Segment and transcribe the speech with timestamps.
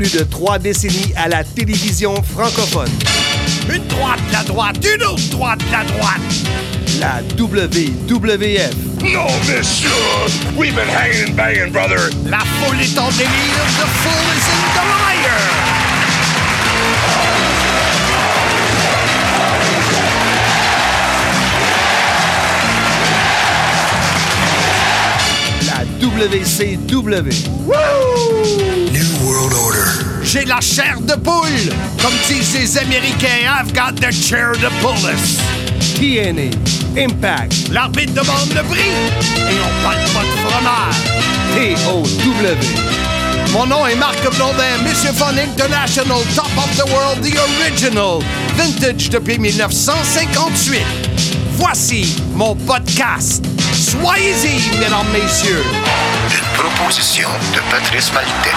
[0.00, 2.88] plus de trois décennies à la télévision francophone.
[3.68, 6.22] Une droite, la droite, une autre droite, la droite.
[6.98, 8.74] La WWF.
[9.02, 9.90] No, monsieur!
[10.56, 12.08] We've been hanging and banging, brother.
[12.24, 13.28] La foule est en délire,
[13.76, 15.38] the fool is in the liar.
[25.66, 27.36] La WCW.
[27.68, 28.79] Order.
[30.32, 31.74] J'ai la chair de poule.
[32.00, 35.40] Comme disent les Américains, I've got the chair to pull us.
[35.96, 36.50] TNA.
[36.96, 37.68] Impact.
[37.72, 40.94] L'arbitre demande le prix et on parle pas de fromage.
[41.84, 42.04] TOW.
[43.52, 48.20] Mon nom est Marc Blondin, Monsieur Fun International, Top of the World, The Original,
[48.56, 50.80] Vintage depuis 1958.
[51.56, 53.44] Voici mon podcast.
[53.74, 55.64] Soyez-y, mesdames, messieurs.
[56.30, 58.54] Une proposition de Patrice Maltais.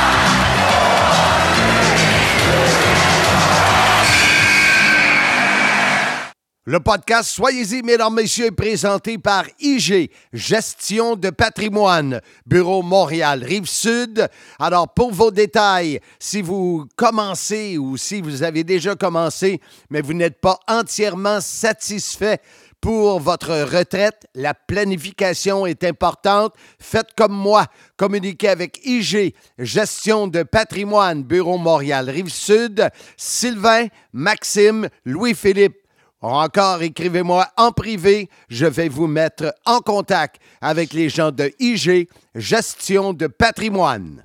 [6.65, 14.29] Le podcast Soyez-y, mesdames, messieurs, est présenté par IG, Gestion de patrimoine, Bureau Montréal, Rive-Sud.
[14.59, 20.13] Alors, pour vos détails, si vous commencez ou si vous avez déjà commencé, mais vous
[20.13, 22.39] n'êtes pas entièrement satisfait
[22.79, 26.53] pour votre retraite, la planification est importante.
[26.79, 27.65] Faites comme moi.
[27.97, 35.82] Communiquez avec IG, Gestion de patrimoine, Bureau Montréal, Rive-Sud, Sylvain, Maxime, Louis-Philippe.
[36.23, 38.29] Encore, écrivez-moi en privé.
[38.47, 44.23] Je vais vous mettre en contact avec les gens de IG, Gestion de patrimoine.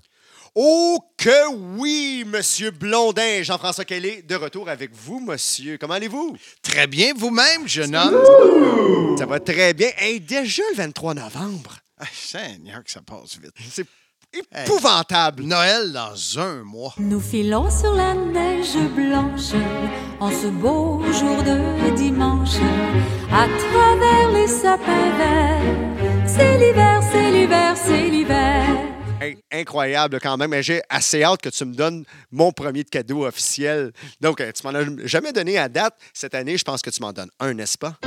[0.55, 5.77] Oh que oui, Monsieur Blondin, Jean-François Kelly, de retour avec vous, monsieur.
[5.77, 6.37] Comment allez-vous?
[6.63, 9.17] Très bien, vous-même, jeune homme.
[9.19, 9.91] Ça va très bien.
[9.99, 11.79] Hey, déjà le 23 novembre.
[11.99, 13.55] Ah, Seigneur, que ça passe vite.
[13.69, 13.87] C'est
[14.33, 15.43] épouvantable.
[15.43, 16.95] Noël dans un mois.
[16.98, 19.53] Nous filons sur la neige blanche
[20.20, 22.57] en ce beau jour de dimanche
[23.33, 26.27] à travers les sapins verts.
[26.27, 28.64] C'est l'hiver, c'est l'hiver, c'est l'hiver.
[29.20, 30.51] Hey, incroyable quand même.
[30.51, 33.92] Mais j'ai assez hâte que tu me donnes mon premier de cadeau officiel.
[34.20, 35.95] Donc, euh, tu m'en as jamais donné à date.
[36.13, 37.98] Cette année, je pense que tu m'en donnes un, n'est-ce pas?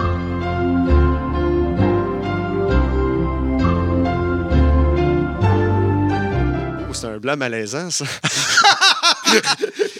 [7.01, 8.05] C'est un blanc malaisant, ça.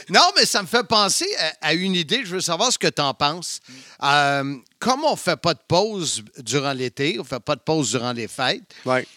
[0.09, 1.25] Non, mais ça me fait penser
[1.61, 2.21] à, à une idée.
[2.25, 3.61] Je veux savoir ce que tu en penses.
[4.03, 7.61] Euh, comme on ne fait pas de pause durant l'été, on ne fait pas de
[7.61, 9.07] pause durant les fêtes, Ouais.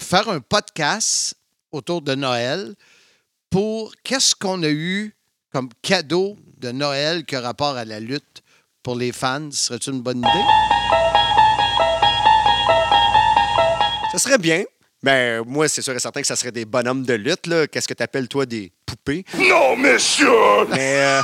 [0.00, 1.34] faire un podcast
[1.72, 2.74] autour de Noël
[3.50, 5.12] pour qu'est-ce qu'on a eu
[5.52, 8.42] comme cadeau de Noël qui a rapport à la lutte
[8.84, 9.50] pour les fans?
[9.50, 10.44] Serait-ce une bonne idée?
[14.12, 14.62] Ça serait bien.
[15.02, 17.46] Mais moi, c'est sûr et certain que ça serait des bonhommes de lutte.
[17.46, 17.66] là.
[17.66, 19.24] Qu'est-ce que tu appelles, toi, des poupées?
[19.38, 20.28] Non, monsieur!
[20.70, 21.22] Mais, euh,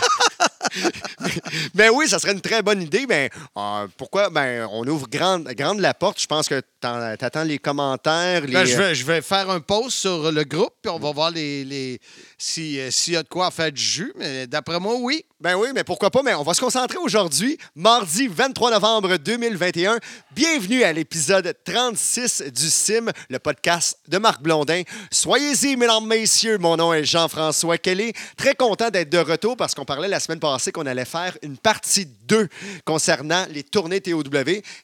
[1.75, 3.05] mais oui, ça serait une très bonne idée.
[3.09, 4.31] Mais euh, pourquoi?
[4.31, 6.21] Ben, on ouvre grande, grande la porte.
[6.21, 8.43] Je pense que tu attends les commentaires.
[8.43, 11.11] Les, Ben, je, vais, je vais faire un post sur le groupe, puis on va
[11.13, 11.99] voir les, les,
[12.39, 14.13] si, euh, s'il y a de quoi faire du jus.
[14.17, 15.25] Mais d'après moi, oui.
[15.41, 16.23] Ben oui, mais pourquoi pas?
[16.23, 19.99] Mais on va se concentrer aujourd'hui, mardi 23 novembre 2021.
[20.31, 24.83] Bienvenue à l'épisode 36 du CIM, le podcast de Marc Blondin.
[25.11, 26.59] Soyez-y, mesdames, messieurs.
[26.59, 28.13] Mon nom est Jean-François Kelly.
[28.37, 31.59] Très content d'être de retour parce qu'on parlait la semaine passée qu'on allait faire une
[31.59, 32.49] partie 2
[32.85, 34.23] concernant les tournées TOW.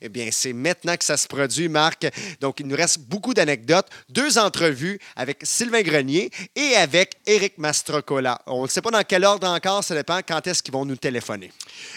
[0.00, 2.08] Eh bien, c'est maintenant que ça se produit, Marc.
[2.40, 3.86] Donc, il nous reste beaucoup d'anecdotes.
[4.08, 8.42] Deux entrevues avec Sylvain Grenier et avec Éric Mastrocola.
[8.48, 10.96] On ne sait pas dans quel ordre encore, ça dépend quand est-ce qu'ils vont nous
[10.96, 11.52] téléphoner.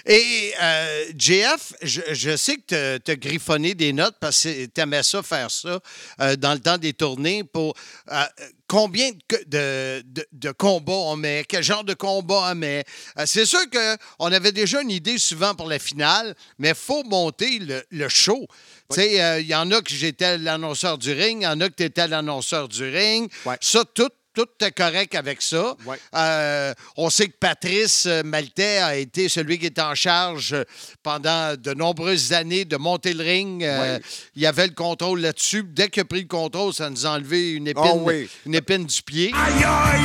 [0.05, 4.81] Et euh, JF, je, je sais que tu as griffonné des notes parce que tu
[4.81, 5.79] aimais ça faire ça
[6.21, 7.73] euh, dans le temps des tournées pour
[8.11, 8.23] euh,
[8.67, 12.83] combien de, de- de- de combats on met, quel genre de combat on met.
[13.19, 17.03] Euh, C'est sûr qu'on avait déjà une idée souvent pour la finale, mais il faut
[17.03, 18.47] monter le, le show.
[18.91, 21.69] Tu sais, il y en a que j'étais l'annonceur du ring, il y en a
[21.69, 23.31] que tu étais l'annonceur du ring.
[23.61, 25.76] Ça, tout tout est correct avec ça.
[25.85, 25.97] Ouais.
[26.16, 30.64] Euh, on sait que Patrice euh, Maltais a été celui qui était en charge euh,
[31.03, 33.64] pendant de nombreuses années de monter le ring.
[33.64, 34.00] Euh.
[34.35, 35.64] Il avait le contrôle là-dessus.
[35.64, 38.28] Dès qu'il a pris le contrôle, ça nous a enlevé une épine, Oh oui.
[38.46, 39.32] une épine du pied.
[39.35, 40.02] Aïe aïe!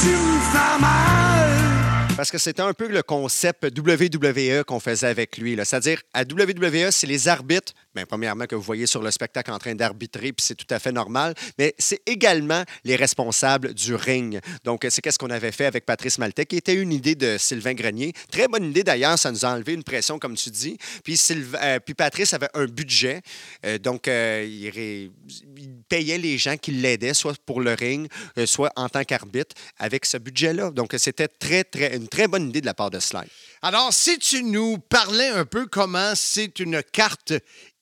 [0.00, 2.14] Tu me fais mal!
[2.16, 5.56] Parce que c'était un peu le concept WWE qu'on faisait avec lui.
[5.64, 9.58] C'est-à-dire, à WWE, c'est les arbitres ben, premièrement, que vous voyez sur le spectacle en
[9.58, 14.40] train d'arbitrer, puis c'est tout à fait normal, mais c'est également les responsables du ring.
[14.64, 17.74] Donc, c'est qu'est-ce qu'on avait fait avec Patrice Maltais, qui était une idée de Sylvain
[17.74, 18.12] Grenier.
[18.30, 20.76] Très bonne idée d'ailleurs, ça nous a enlevé une pression, comme tu dis.
[21.02, 23.22] Puis, Sylv- euh, puis Patrice avait un budget,
[23.64, 25.10] euh, donc euh, il,
[25.88, 28.08] payait les gens qui l'aidaient, soit pour le ring,
[28.46, 30.70] soit en tant qu'arbitre, avec ce budget-là.
[30.70, 33.22] Donc, c'était très, très, une très bonne idée de la part de Sly.
[33.62, 37.32] Alors, si tu nous parlais un peu comment c'est une carte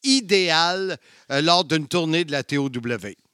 [0.02, 0.98] idéale
[1.30, 2.68] euh, lors d'une tournée de la TOW.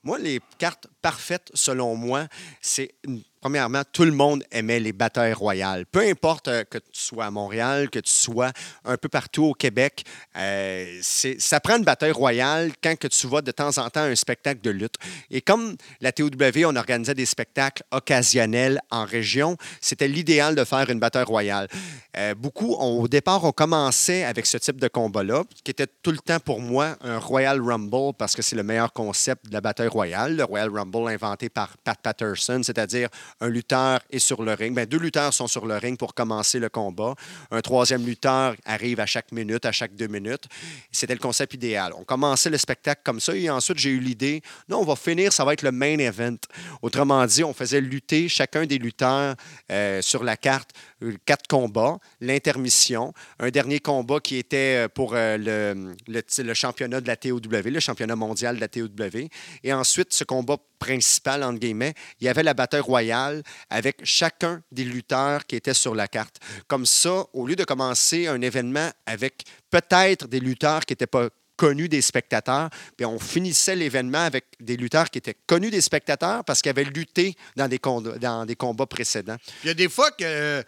[0.03, 2.29] Moi, les cartes parfaites, selon moi,
[2.61, 5.87] c'est une- premièrement, tout le monde aimait les batailles royales.
[5.87, 8.52] Peu importe euh, que tu sois à Montréal, que tu sois
[8.85, 10.05] un peu partout au Québec,
[10.37, 14.05] euh, ça prend une bataille royale quand que tu vas de temps en temps à
[14.05, 14.96] un spectacle de lutte.
[15.31, 16.29] Et comme la TOW,
[16.67, 21.69] on organisait des spectacles occasionnels en région, c'était l'idéal de faire une bataille royale.
[22.17, 26.19] Euh, beaucoup, au départ, on commençait avec ce type de combat-là, qui était tout le
[26.19, 29.88] temps pour moi un Royal Rumble parce que c'est le meilleur concept de la bataille
[29.88, 30.37] royale.
[30.37, 33.08] Le Royal Rumble inventé par Pat Patterson, c'est-à-dire
[33.41, 34.75] un lutteur est sur le ring.
[34.75, 37.15] Ben, deux lutteurs sont sur le ring pour commencer le combat.
[37.51, 40.45] Un troisième lutteur arrive à chaque minute, à chaque deux minutes.
[40.93, 41.93] C'était le concept idéal.
[41.97, 45.33] On commençait le spectacle comme ça et ensuite j'ai eu l'idée, non, on va finir,
[45.33, 46.37] ça va être le main event.
[46.83, 49.35] Autrement dit, on faisait lutter chacun des lutteurs
[49.71, 50.71] euh, sur la carte
[51.25, 57.00] quatre combats, l'intermission, un dernier combat qui était euh, pour euh, le, le, le championnat
[57.00, 58.89] de la TOW, le championnat mondial de la TOW.
[59.62, 64.62] Et ensuite, ce combat principal, entre guillemets, il y avait la bataille royale avec chacun
[64.73, 66.37] des lutteurs qui étaient sur la carte.
[66.67, 71.29] Comme ça, au lieu de commencer un événement avec peut-être des lutteurs qui n'étaient pas
[71.58, 76.44] connus des spectateurs, puis on finissait l'événement avec des lutteurs qui étaient connus des spectateurs
[76.44, 79.37] parce qu'ils avaient lutté dans des, combats, précédents.
[79.64, 80.62] Il y a des fois que euh,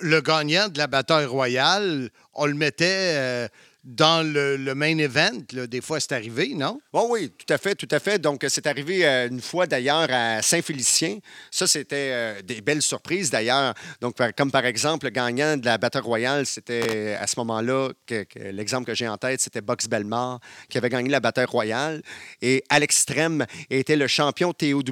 [0.00, 3.48] le gagnant de la bataille royale, on le mettait euh,
[3.84, 5.42] dans le, main event.
[5.52, 6.80] Des fois, c'est arrivé, non?
[6.92, 8.18] Bon, oui, tout à fait, tout à fait.
[8.18, 11.18] Donc, c'est arrivé euh, une fois d'ailleurs à Saint-Félicien.
[11.50, 13.74] Ça, c'était euh, des belles surprises d'ailleurs.
[14.00, 18.24] Donc, comme par exemple, le gagnant de la bataille royale, c'était à ce moment-là, que,
[18.52, 20.38] l'exemple que j'ai en tête, c'était Box Belmar
[20.68, 22.02] qui avait gagné la bataille royale.
[22.40, 24.82] Et à l'extrême était le champion TOW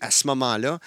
[0.00, 0.78] à ce moment-là.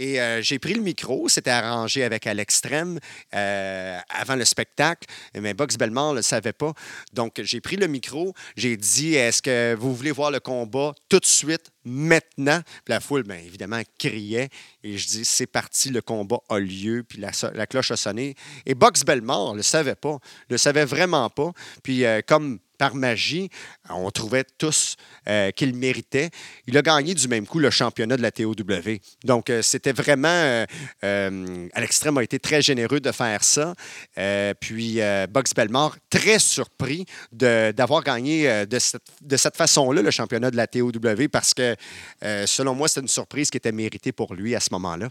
[0.00, 2.98] Et euh, j'ai pris le micro, c'était arrangé avec à l'extrême
[3.34, 5.06] euh, avant le spectacle,
[5.38, 6.72] mais Box Belmont ne le savait pas.
[7.12, 11.18] Donc, j'ai pris le micro, j'ai dit Est-ce que vous voulez voir le combat tout
[11.18, 12.62] de suite, maintenant?
[12.64, 14.48] Puis la foule, bien évidemment, criait.
[14.82, 17.04] Et je dis C'est parti, le combat a lieu.
[17.06, 18.36] Puis la, cloche a sonné.
[18.64, 20.16] Et Box Belmont ne le savait pas,
[20.48, 21.52] le savait vraiment pas.
[21.82, 23.50] Puis, euh, comme par magie,
[23.90, 24.96] on trouvait tous
[25.28, 26.30] euh, qu'il méritait.
[26.66, 28.54] Il a gagné du même coup le championnat de la TOW.
[29.22, 30.28] Donc, euh, c'était vraiment...
[30.28, 30.64] euh,
[31.04, 33.74] euh, à l'extrême a été très généreux de faire ça.
[34.16, 40.50] Euh, puis, euh, Box Belmore, très surpris d'avoir gagné euh, de cette, façon-là le championnat
[40.50, 40.90] de la TOW
[41.30, 41.76] parce que,
[42.24, 45.10] euh, selon moi, c'était une surprise qui était méritée pour lui à ce moment-là.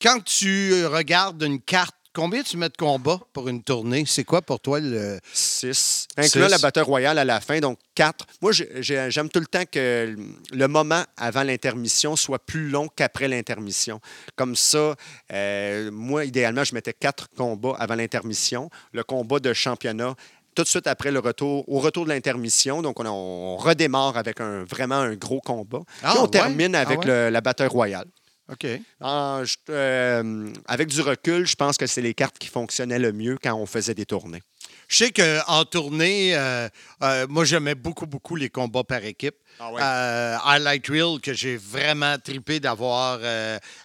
[0.00, 4.04] Quand tu regardes une carte, combien tu mets de combats pour une tournée?
[4.06, 5.20] C'est quoi pour toi le.
[5.32, 6.08] Six.
[6.16, 6.50] Incluant Six.
[6.52, 8.26] la bataille royale à la fin, donc quatre.
[8.40, 10.16] Moi, j'ai- j'ai- j'aime tout le temps que
[10.52, 14.00] le moment avant l'intermission soit plus long qu'après l'intermission.
[14.34, 14.94] Comme ça,
[15.32, 18.70] euh, moi, idéalement, je mettais quatre combats avant l'intermission.
[18.92, 20.14] Le combat de championnat
[20.54, 22.80] tout de suite après le retour, au retour de l'intermission.
[22.80, 25.80] Donc, on, on redémarre avec un, vraiment un gros combat.
[26.02, 26.30] Ah, Puis on ouais?
[26.30, 27.06] termine Ah, avec ouais?
[27.06, 28.06] le- la bataille royale.
[28.48, 28.66] OK.
[29.00, 33.12] Ah, je- euh, avec du recul, je pense que c'est les cartes qui fonctionnaient le
[33.12, 34.40] mieux quand on faisait des tournées.
[34.88, 36.68] Je sais qu'en tournée, euh,
[37.02, 39.34] euh, moi, j'aimais beaucoup, beaucoup les combats par équipe.
[39.58, 39.80] Ah ouais.
[39.82, 43.18] Euh, Highlight Reel, que j'ai vraiment tripé d'avoir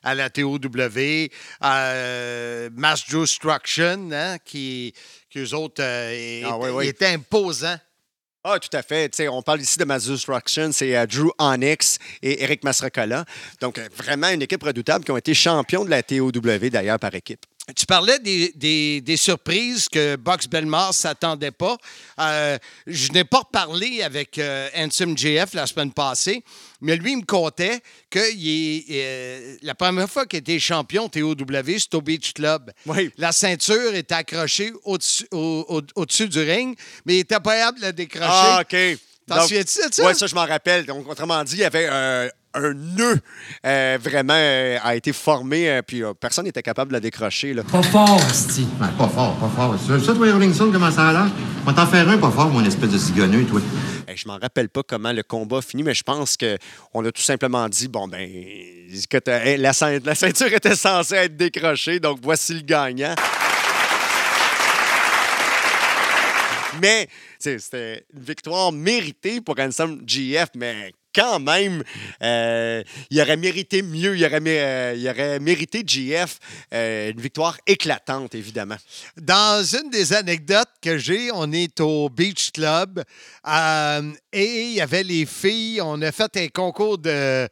[0.03, 0.59] à la TOW.
[2.75, 4.93] Mass Destruction, hein, qui,
[5.29, 6.87] qui eux autres, est- Ah ouais, ouais.
[6.87, 7.77] étaient imposants.
[8.43, 9.07] Ah, tout à fait.
[9.09, 13.23] Tu sais, on parle ici de Mass Destruction, c'est euh, Drew Onyx et Eric Masracola.
[13.59, 17.13] Donc, euh, vraiment une équipe redoutable qui ont été champions de la TOW d'ailleurs par
[17.13, 17.45] équipe.
[17.75, 21.77] Tu parlais des, des- des surprises que Box Belmar ne s'attendait pas.
[22.19, 26.43] Euh, je n'ai pas reparlé avec euh, Handsome JF la semaine passée,
[26.81, 31.35] mais lui, il me contait que il euh, la première fois qu'il était champion TOW,
[31.77, 32.71] c'était au Beach Club.
[32.87, 33.11] Oui.
[33.17, 36.75] La ceinture était accrochée au-dessus au- au- au-dessus du ring,
[37.05, 38.25] mais il n'était pas capable de la décrocher.
[38.27, 38.75] Ah, OK.
[39.27, 40.07] T'en souviens-tu de ça?
[40.07, 40.85] Oui, ça, je m'en rappelle.
[40.85, 43.19] Donc, autrement dit, il y avait euh, un nœud
[43.65, 47.53] euh, vraiment euh, a été formé, euh, puis euh, personne n'était capable de la décrocher.
[47.53, 47.63] Là.
[47.63, 48.67] Pas fort, Asti.
[48.79, 49.75] Ouais, pas fort, pas fort.
[49.85, 51.27] C'est ça, toi, Rolling Stone, comment ça a l'air?
[51.63, 53.61] On va t'en faire un pas fort, mon espèce de cigonneux, toi.
[54.07, 57.11] Eh, je m'en rappelle pas comment le combat a fini, mais je pense qu'on a
[57.11, 58.27] tout simplement dit bon, ben,
[59.09, 59.17] que
[59.57, 63.15] la, ceint- la ceinture était censée être décrochée, donc voici le gagnant.
[66.81, 71.83] Mais tu sais, c'était une victoire méritée pour Handsome GF, mais quand même,
[72.21, 74.17] euh, il aurait mérité mieux.
[74.17, 76.39] Il aurait, euh, mérité GF
[76.73, 78.77] euh, une victoire éclatante, évidemment.
[79.17, 83.03] Dans une des anecdotes que j'ai, on est au Beach Club
[84.33, 85.81] et il y avait les filles.
[85.81, 87.47] On a fait un concours de,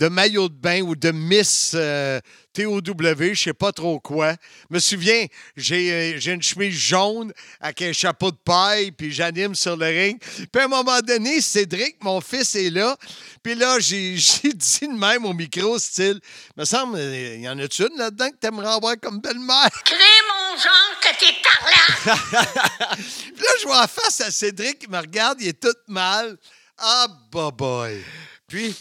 [0.00, 2.20] de maillot de bain ou de Miss euh,
[2.54, 4.32] TOW, je sais pas trop quoi.
[4.70, 5.26] Je me souviens,
[5.56, 9.86] j'ai euh, j'ai une chemise jaune avec un chapeau de paille, puis j'anime sur le
[9.86, 10.18] ring.
[10.18, 12.96] Puis à un moment donné, Cédric, mon fils, est là.
[13.42, 14.14] Puis là, j'ai
[14.54, 16.18] dit de même au micro, style,
[16.56, 19.68] me semble, euh, il y en a-tu une là-dedans que t'aimerais avoir comme belle-mère?
[19.84, 19.96] Crée
[20.30, 22.16] mon genre que t'es parlant.
[22.96, 26.38] Puis là, je vois en face à Cédric, il me regarde, il est tout mal.
[26.78, 28.02] Ah, bah boy.
[28.48, 28.74] Puis,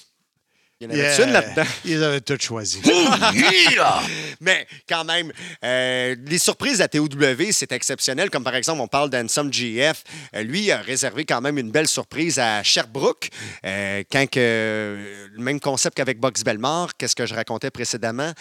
[0.80, 1.26] il y en avait Yeah.
[1.26, 1.64] une là-dedans?
[1.86, 2.82] Ils avaient tout choisi.
[4.42, 5.32] Mais quand même,
[5.64, 7.08] euh, les surprises à TOW,
[7.52, 8.30] c'est exceptionnel.
[8.30, 10.04] Comme par exemple, on parle d'Ansome GF.
[10.36, 13.30] Euh, lui, il a réservé quand même une belle surprise à Sherbrooke.
[13.66, 14.98] Euh, quand que,
[15.34, 18.32] le même concept qu'avec Box Belmore, qu'est-ce que je racontais précédemment,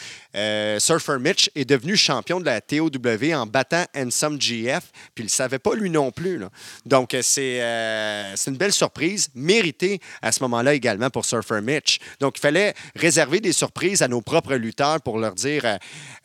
[0.79, 2.91] Surfer Mitch est devenu champion de la TOW
[3.35, 4.85] en battant Ansome GF.
[5.15, 6.39] Puis il ne savait pas lui non plus.
[6.39, 6.51] là.
[6.87, 7.59] Donc, c'est
[8.37, 11.99] c'est une belle surprise, méritée à ce moment-là également pour Surfer Mitch.
[12.21, 15.77] Donc, il fallait réserver des surprises à nos propres lutteurs pour leur dire euh,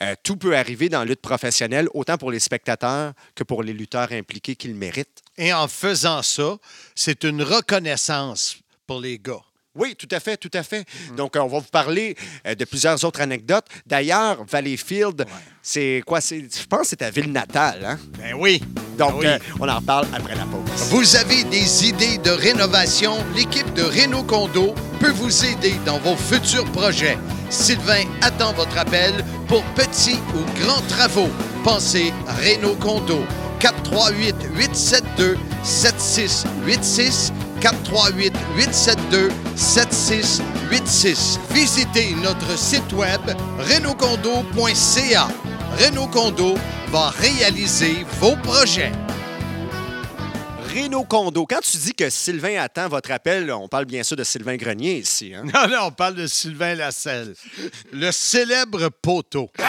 [0.01, 3.73] euh, tout peut arriver dans la lutte professionnelle, autant pour les spectateurs que pour les
[3.73, 5.21] lutteurs impliqués qui le méritent.
[5.37, 6.57] Et en faisant ça,
[6.95, 8.57] c'est une reconnaissance
[8.87, 9.41] pour les gars.
[9.75, 10.85] Oui, tout à fait, tout à fait.
[11.17, 12.15] Donc, euh, on va vous parler
[12.45, 13.65] euh, de plusieurs autres anecdotes.
[13.87, 15.25] D'ailleurs, Valleyfield,
[15.63, 16.21] c'est quoi?
[16.21, 17.83] c'est- Je pense que c'est ta ville natale.
[17.83, 17.97] Hein?
[18.19, 18.61] Ben oui.
[18.99, 19.25] Donc, Ben oui.
[19.25, 20.61] euh, on en reparle après la pause.
[20.91, 23.15] Vous avez des idées de rénovation?
[23.35, 27.17] L'équipe de Renault Condo peut vous aider dans vos futurs projets.
[27.49, 31.29] Sylvain attend votre appel pour petits ou grands travaux.
[31.63, 33.25] Pensez Renault Condo.
[33.59, 37.31] 438 872 7686
[37.63, 41.39] 438 872 7686.
[41.51, 43.21] Visitez notre site web
[43.69, 45.27] renaultcondo.ca.
[45.79, 46.55] Renault Condo
[46.91, 48.91] va réaliser vos projets.
[50.73, 51.45] Renault Condo.
[51.45, 54.97] Quand tu dis que Sylvain attend votre appel, on parle bien sûr de Sylvain Grenier
[54.97, 55.31] ici.
[55.35, 55.43] Hein?
[55.53, 57.35] Non, non, on parle de Sylvain Lasselle,
[57.91, 59.51] le célèbre poteau.
[59.59, 59.65] Oh.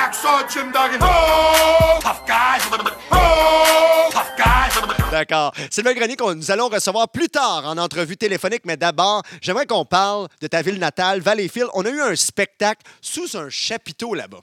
[3.13, 4.11] Oh.
[5.11, 5.53] D'accord.
[5.71, 9.85] Sylvain Grenier, qu'on nous allons recevoir plus tard en entrevue téléphonique, mais d'abord, j'aimerais qu'on
[9.85, 11.69] parle de ta ville natale, Valleyfield.
[11.75, 14.41] On a eu un spectacle sous un chapiteau là-bas.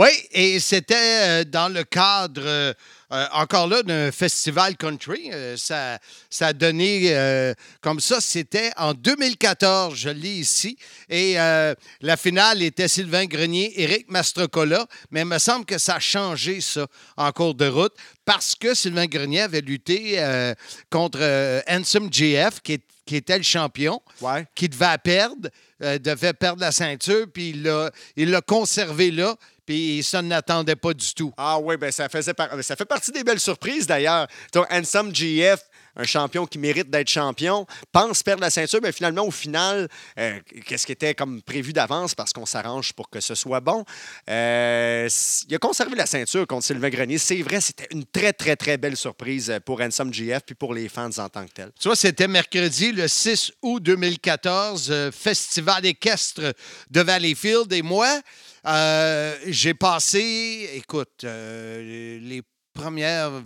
[0.00, 0.94] Oui, et c'était
[1.40, 2.72] euh, dans le cadre, euh,
[3.10, 5.28] euh, encore là, d'un festival country.
[5.32, 5.98] Euh, ça,
[6.30, 8.20] ça a donné euh, comme ça.
[8.20, 10.78] C'était en 2014, je l'ai ici.
[11.08, 14.86] Et la finale était Sylvain Grenier, Éric Mastrocola.
[15.10, 16.86] Mais il me semble que ça a changé, ça,
[17.16, 20.22] en cours de route, parce que Sylvain Grenier avait lutté
[20.90, 21.18] contre
[21.68, 24.46] Handsome GF, qui, est- qui était le champion Ouais.
[24.54, 25.48] qui devait perdre,
[25.80, 29.34] devait perdre la ceinture, puis il l'a, il l'a conservé là,
[29.68, 31.30] puis ça n'attendait pas du tout.
[31.36, 34.26] Ah oui, ben ça, faisait par- ça fait partie des belles surprises d'ailleurs.
[34.54, 35.60] Donc, Handsome GF,
[35.94, 39.86] un champion qui mérite d'être champion, pense perdre la ceinture, mais finalement, au final,
[40.18, 43.84] euh, qu'est-ce qui était comme prévu d'avance parce qu'on s'arrange pour que ce soit bon?
[44.30, 45.06] Euh,
[45.48, 47.18] il a conservé la ceinture contre Sylvain Grenier.
[47.18, 50.88] C'est vrai, c'était une très, très, très belle surprise pour Handsome GF puis pour les
[50.88, 51.72] fans en tant que tels.
[51.78, 56.54] Tu vois, c'était mercredi, le 6 août 2014, euh, Festival équestre
[56.90, 57.70] de Valleyfield.
[57.72, 58.08] Et moi,
[58.66, 63.42] euh, j'ai passé, écoute, euh, les premières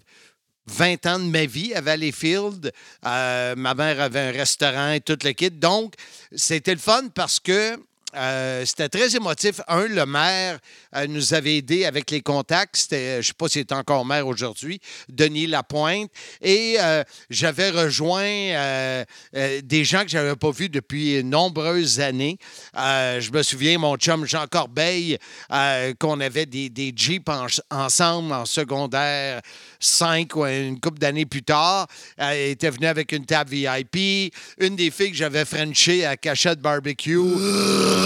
[0.66, 2.73] 20 ans de ma vie à Valleyfield.
[3.04, 5.50] Euh, ma mère avait un restaurant et tout le kit.
[5.50, 5.95] Donc,
[6.35, 7.76] c'était le fun parce que
[8.14, 9.61] euh, c'était très émotif.
[9.69, 10.59] Un, le maire
[10.95, 12.76] euh, nous avait aidés avec les contacts.
[12.76, 16.11] C'était, je ne sais pas s'il est encore maire aujourd'hui, Denis Lapointe.
[16.40, 19.04] Et euh, j'avais rejoint euh,
[19.37, 22.38] euh, des gens que je n'avais pas vus depuis nombreuses années.
[22.76, 25.19] Euh, je me souviens, mon chum Jean Corbeil,
[25.52, 29.40] euh, qu'on avait des, des Jeeps en- ensemble en secondaire
[29.81, 31.87] 5 ou une couple d'années plus tard.
[32.19, 34.33] Était venue avec une table VIP.
[34.59, 37.19] Une des filles que j'avais frenché à Cachette Barbecue.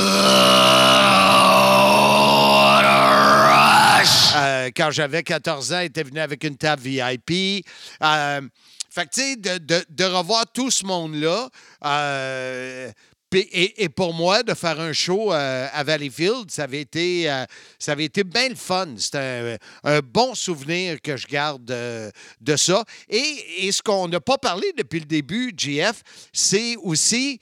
[4.66, 7.64] Euh, quand j'avais 14 ans, elle était venue avec une table VIP.
[8.02, 8.40] Euh,
[8.90, 11.48] fait que, tu sais, de, de- revoir tout ce monde-là,
[11.84, 12.90] euh,
[13.32, 17.30] et, pour moi, de faire un show euh, à Valleyfield, ça avait été,
[17.78, 18.94] ça avait été bien le fun.
[18.96, 22.84] C'était un, bon souvenir que je garde de ça.
[23.10, 27.38] Et, et ce qu'on n'a pas parlé depuis le début, GF, c'est aussi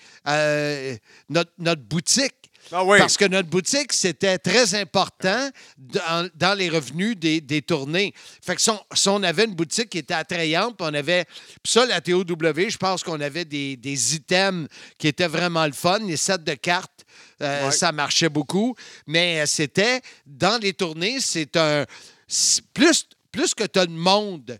[1.28, 2.43] notre, notre boutique.
[2.72, 2.98] Ah oui.
[2.98, 8.12] Parce que notre boutique, c'était très important dans, dans les revenus des, des tournées.
[8.42, 11.24] Fait que si on, si on avait une boutique qui était attrayante, on avait.
[11.62, 14.68] Puis ça, la TOW, je pense qu'on avait des, des items
[14.98, 15.98] qui étaient vraiment le fun.
[16.00, 17.04] Les sets de cartes,
[17.42, 17.72] euh, Ouais.
[17.72, 18.74] ça marchait beaucoup.
[19.06, 20.00] Mais euh, c'était.
[20.26, 21.84] Dans les tournées, c'est un.
[22.72, 24.58] Plus, plus que tu as de monde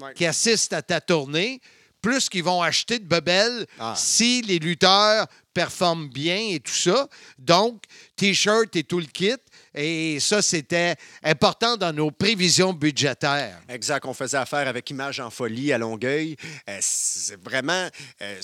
[0.00, 0.14] Ouais.
[0.14, 1.60] qui assistent à ta tournée,
[2.02, 3.94] plus qu'ils vont acheter de bebelles Ah.
[3.96, 7.08] si les lutteurs performent bien et tout ça.
[7.38, 7.82] Donc,
[8.16, 9.34] T-shirt et tout le kit.
[9.74, 13.60] Et ça, c'était important dans nos prévisions budgétaires.
[13.68, 14.04] Exact.
[14.06, 16.36] On faisait affaire avec Image en folie à Longueuil.
[16.68, 17.88] Euh, c'est vraiment.
[18.20, 18.40] euh,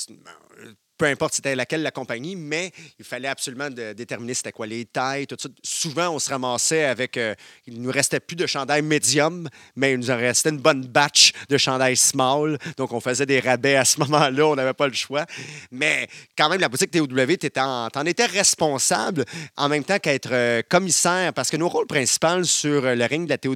[0.98, 4.84] peu importe c'était laquelle la compagnie, mais il fallait absolument de- déterminer c'était quoi les
[4.84, 5.48] tailles, tout ça.
[5.62, 7.16] Souvent, on se ramassait avec.
[7.16, 7.34] euh,
[7.66, 11.32] il nous restait plus de chandail médium, mais il nous en restait une bonne batch
[11.48, 12.58] de chandail small.
[12.76, 14.46] Donc, on faisait des rabais à ce moment-là.
[14.46, 15.24] On n'avait pas le choix.
[15.70, 19.24] Mais quand même, la boutique TOW, t'étais en- t'en étais responsable
[19.56, 23.24] en même temps qu'être euh, commissaire, parce que nos rôles principaux sur euh, le ring
[23.26, 23.54] de la TOW,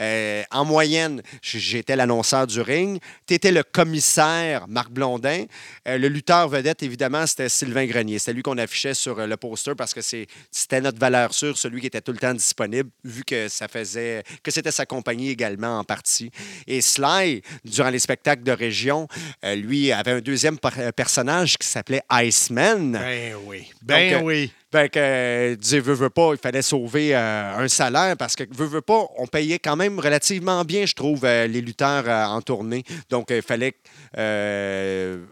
[0.00, 5.44] euh, en moyenne, j'étais l'annonceur du ring, tu étais le commissaire Marc Blondin,
[5.86, 8.18] le lutteur vedette, évidemment, c'était Sylvain Grenier.
[8.18, 11.80] C'était lui qu'on affichait sur euh, le poster parce que c'était notre valeur sûre, celui
[11.80, 15.78] qui était tout le temps disponible, vu que ça faisait que c'était sa compagnie également
[15.78, 16.30] en partie.
[16.66, 19.08] Et Sly, durant les spectacles de région,
[19.44, 22.92] euh, lui avait un deuxième euh, personnage qui s'appelait Iceman.
[22.92, 23.70] Ben oui.
[23.82, 24.52] Ben Donc, oui.
[24.72, 28.44] Fait que, euh, disait, veut, veut pas, il fallait sauver euh, un salaire parce que,
[28.54, 32.24] veut, veut pas, on payait quand même relativement bien, je trouve, euh, les lutteurs euh,
[32.26, 32.84] en tournée.
[33.10, 33.74] Donc, il fallait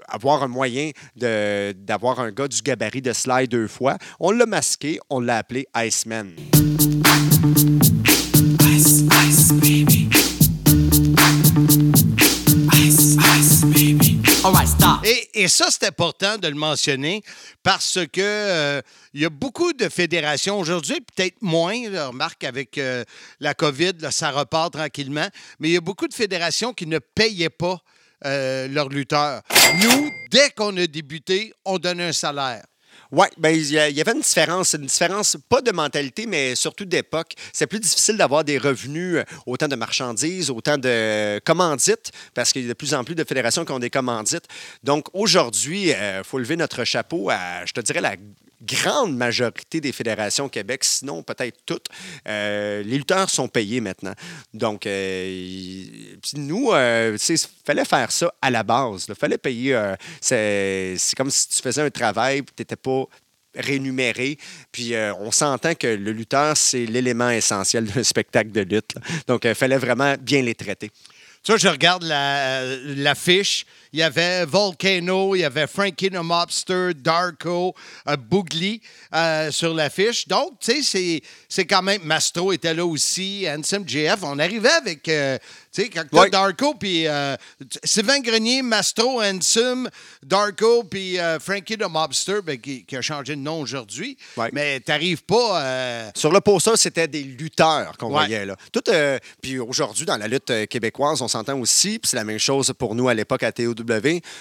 [0.09, 3.97] avoir un moyen d'avoir un gars du gabarit de slide deux fois.
[4.18, 6.33] On l'a masqué, on l'a appelé Iceman.
[15.32, 17.22] Et, ça, c'est important de le mentionner
[17.62, 18.82] parce que euh,
[19.14, 23.04] il y a beaucoup de fédérations aujourd'hui, peut-être moins, là, remarque, avec euh,
[23.40, 25.26] la COVID, ça repart tranquillement,
[25.60, 27.80] mais il y a beaucoup de fédérations qui ne payaient pas
[28.26, 29.40] euh, leurs lutteurs.
[29.80, 32.64] Nous, dès qu'on a débuté, on donnait un salaire.
[33.10, 37.32] Oui, ben, il y avait une différence, une différence, pas de mentalité, mais surtout d'époque.
[37.54, 42.62] C'est plus difficile d'avoir des revenus, euh, autant de marchandises, autant de commandites, parce qu'il
[42.62, 44.44] y a de plus en plus de fédérations qui ont des commandites.
[44.82, 48.14] Donc, aujourd'hui, il faut lever notre chapeau à, je te dirais, la
[48.62, 51.86] grande majorité des fédérations au Québec, sinon peut-être toutes.
[52.26, 54.14] Euh, les lutteurs sont payés maintenant.
[54.52, 59.06] Donc, euh, nous, il fallait faire ça à la base.
[59.09, 59.74] Il fallait payer.
[59.74, 63.04] euh, c'est comme si tu faisais un travail et tu n'étais pas
[63.54, 64.38] rémunéré.
[64.72, 68.94] Puis euh, on s'entend que le lutteur, c'est l'élément essentiel d'un spectacle de lutte.
[69.26, 70.90] Donc, il fallait vraiment bien les traiter.
[71.46, 73.64] Vois, je regarde la- l'affiche.
[73.92, 77.74] Il y avait Volcano, il y avait Frankie the Mobster, Darko,
[78.09, 78.81] euh, Boogly
[79.14, 80.27] euh, sur l'affiche.
[80.29, 82.03] Donc, tu sais, c'est- quand même.
[82.05, 84.18] Mastro était là aussi, Handsome JF.
[84.22, 85.09] On arrivait avec.
[85.09, 85.38] euh,
[85.72, 86.05] tu sais, quand.
[86.31, 87.37] Darko, puis euh,
[87.85, 89.88] Sylvain Grenier, Mastro, Handsome,
[90.22, 94.16] Darko, puis Frankie the Mobster, ben, qui, qui a changé de nom aujourd'hui.
[94.37, 94.51] Ouais.
[94.53, 96.11] Mais t'arrives pas.
[96.14, 98.57] Sur le poster, c'était des lutteurs qu'on voyait là.
[98.72, 98.83] Tout,
[99.42, 102.94] puis aujourd'hui, dans la lutte québécoise, on s'entend aussi, puis c'est la même chose pour
[102.94, 103.53] nous à l'époque à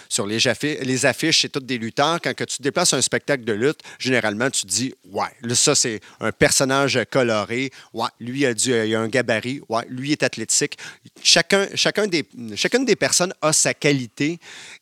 [0.09, 2.19] Sur les, affiches, c'est tous des lutteurs.
[2.21, 5.75] Quand que tu déplaces un spectacle de lutte, généralement, tu te dis, ouais, là, ça,
[5.75, 7.71] c'est un personnage coloré.
[7.93, 9.61] Ouais, lui, a, il a un gabarit.
[9.69, 10.77] Ouais, lui est athlétique.
[11.21, 14.39] Chacun, chacun des, chacune des personnes a sa qualité.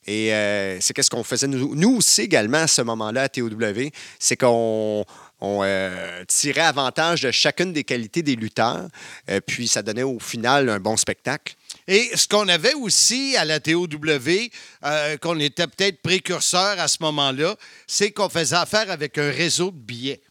[0.08, 3.50] Et euh, c'est qu'est-ce qu'on faisait nous, aussi également à ce moment-là à TOW,
[4.20, 5.06] c'est qu'on
[5.42, 8.88] on euh, tirait avantage de chacune des qualités des lutteurs.
[9.30, 11.56] Euh, puis ça donnait au final un bon spectacle.
[11.88, 13.88] Et ce qu'on avait aussi à la TOW,
[14.84, 19.70] euh, qu'on était peut-être précurseur à ce moment-là, c'est qu'on faisait affaire avec un réseau
[19.70, 20.22] de billets.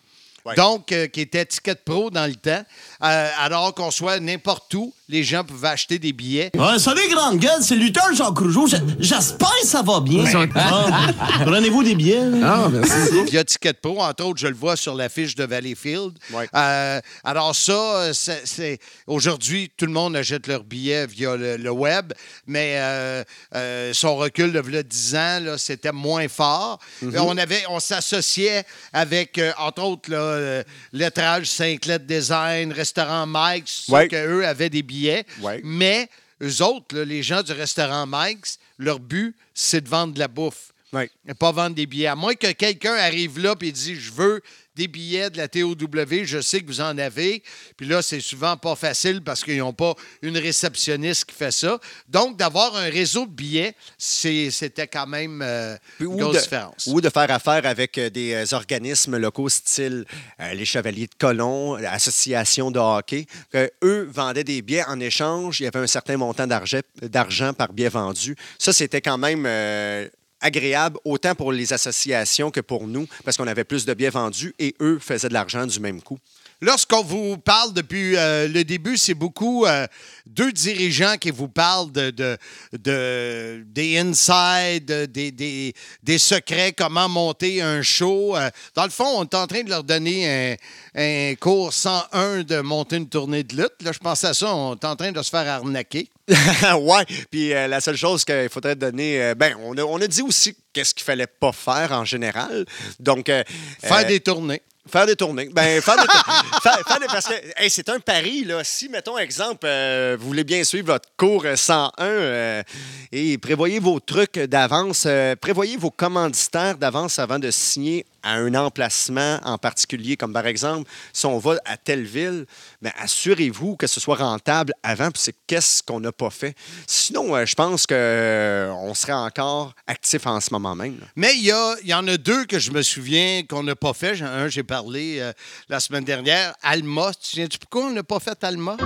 [0.44, 0.54] Ouais.
[0.56, 2.62] Donc, euh, qui était Ticket Pro dans le temps.
[3.02, 6.50] Euh, alors qu'on soit n'importe où, les gens pouvaient acheter des billets.
[6.56, 8.66] Ouais, salut, grande gueule, c'est Luther Jean Crougeau.
[8.98, 10.24] J'espère que ça va bien.
[10.54, 11.08] Ah,
[11.44, 12.22] Prenez-vous des billets.
[12.42, 13.24] Ah, merci.
[13.30, 14.00] via Ticket Pro.
[14.00, 16.12] Entre autres, je le vois sur l'affiche de Valleyfield.
[16.32, 16.48] Ouais.
[16.54, 21.70] Euh, alors ça, euh, c'est, aujourd'hui, tout le monde achète leurs billets via le, le
[21.70, 22.12] web,
[22.46, 26.78] mais euh, euh, son recul de v'là 10 ans, là, c'était moins fort.
[27.02, 27.18] Mm-hmm.
[27.18, 33.84] On, avait, on s'associait avec, entre autres, là, euh, lettrage Saint-Clet Design, restaurant Mike's, c'est
[33.86, 34.08] sûr Ouais.
[34.08, 35.24] qu'eux avaient des billets,
[35.64, 36.08] mais
[36.42, 40.28] eux autres, là, les gens du restaurant Mike's, leur but, c'est de vendre de la
[40.28, 40.72] bouffe.
[41.02, 42.06] Et pas vendre des billets.
[42.06, 44.42] À moins que quelqu'un arrive là et dise Je veux
[44.74, 45.76] des billets de la TOW,
[46.24, 47.42] je sais que vous en avez.
[47.76, 51.78] Puis là, c'est souvent pas facile parce qu'ils n'ont pas une réceptionniste qui fait ça.
[52.08, 56.88] Donc, d'avoir un réseau de billets, c'était quand même euh, une ou, grosse de, différence.
[56.88, 60.04] ou de faire affaire avec euh, des euh, organismes locaux style
[60.40, 65.60] euh, les Chevaliers de Colomb, l'association de hockey, que eux vendaient des billets en échange.
[65.60, 68.36] Il y avait un certain montant d'argent d'argent par billet vendu.
[68.58, 70.08] Ça, c'était quand même euh,
[70.44, 74.54] agréable, autant pour les associations que pour nous, parce qu'on avait plus de billets vendus
[74.58, 76.18] et eux faisaient de l'argent du même coup.
[76.60, 79.86] Lorsqu'on vous parle depuis euh, le début, c'est beaucoup euh,
[80.26, 82.38] deux dirigeants qui vous parlent de, de-
[82.72, 88.36] de- des insides, de- des, des- des secrets, comment monter un show.
[88.36, 90.56] Euh, dans le fond, on est en train de leur donner
[90.94, 93.82] un, un cours 101 de monter une tournée de lutte.
[93.82, 96.08] Là, je pense à ça, on est en train de se faire arnaquer.
[96.28, 100.06] ouais, puis euh, la seule chose qu'il faudrait donner, euh, ben, on a, on a
[100.06, 102.64] dit aussi qu'est-ce qu'il fallait pas faire en général.
[102.98, 103.42] Donc, euh,
[103.82, 104.62] Faire des tournées.
[104.90, 105.48] Faire des tournées.
[105.50, 107.34] Ben, faire des parce que
[107.68, 108.62] c'est un pari, là.
[108.64, 112.62] Si, mettons, exemple, euh, vous voulez bien suivre votre cours euh, 101 euh,
[113.10, 118.54] et prévoyez vos trucs d'avance, euh, prévoyez vos commanditaires d'avance avant de signer à un
[118.54, 122.46] emplacement en particulier, comme par exemple, si on va à telle ville,
[122.82, 126.56] ben, assurez-vous que ce soit rentable avant, puis c'est qu'est-ce qu'on n'a pas fait.
[126.86, 130.98] Sinon, euh, je pense qu'on serait encore actif en ce moment même.
[131.14, 133.92] Mais il y, a- y en a deux que je me souviens qu'on n'a pas
[133.92, 134.20] fait.
[134.22, 135.32] Un, j'ai parlé euh,
[135.68, 136.54] la semaine dernière.
[136.62, 137.12] Alma.
[137.14, 138.76] Tu te souviens-tu pourquoi on n'a pas fait Alma?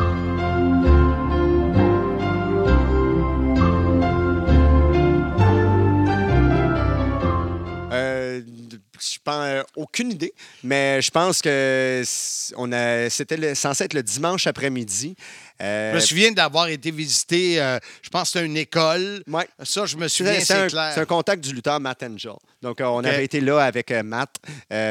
[9.01, 10.33] Je pense, euh, aucune idée,
[10.63, 12.03] mais je pense que
[12.57, 15.15] on a, c'était censé être le dimanche après-midi.
[15.61, 19.23] Euh, Je me souviens d'avoir été visité, euh, je pense que c'était une école.
[19.27, 19.49] ouais.
[19.63, 20.93] Ça, je me souviens, C'est un, clair.
[20.95, 22.33] c'est un contact du lutteur Matt Angel.
[22.63, 24.37] Donc, on avait été là avec Matt,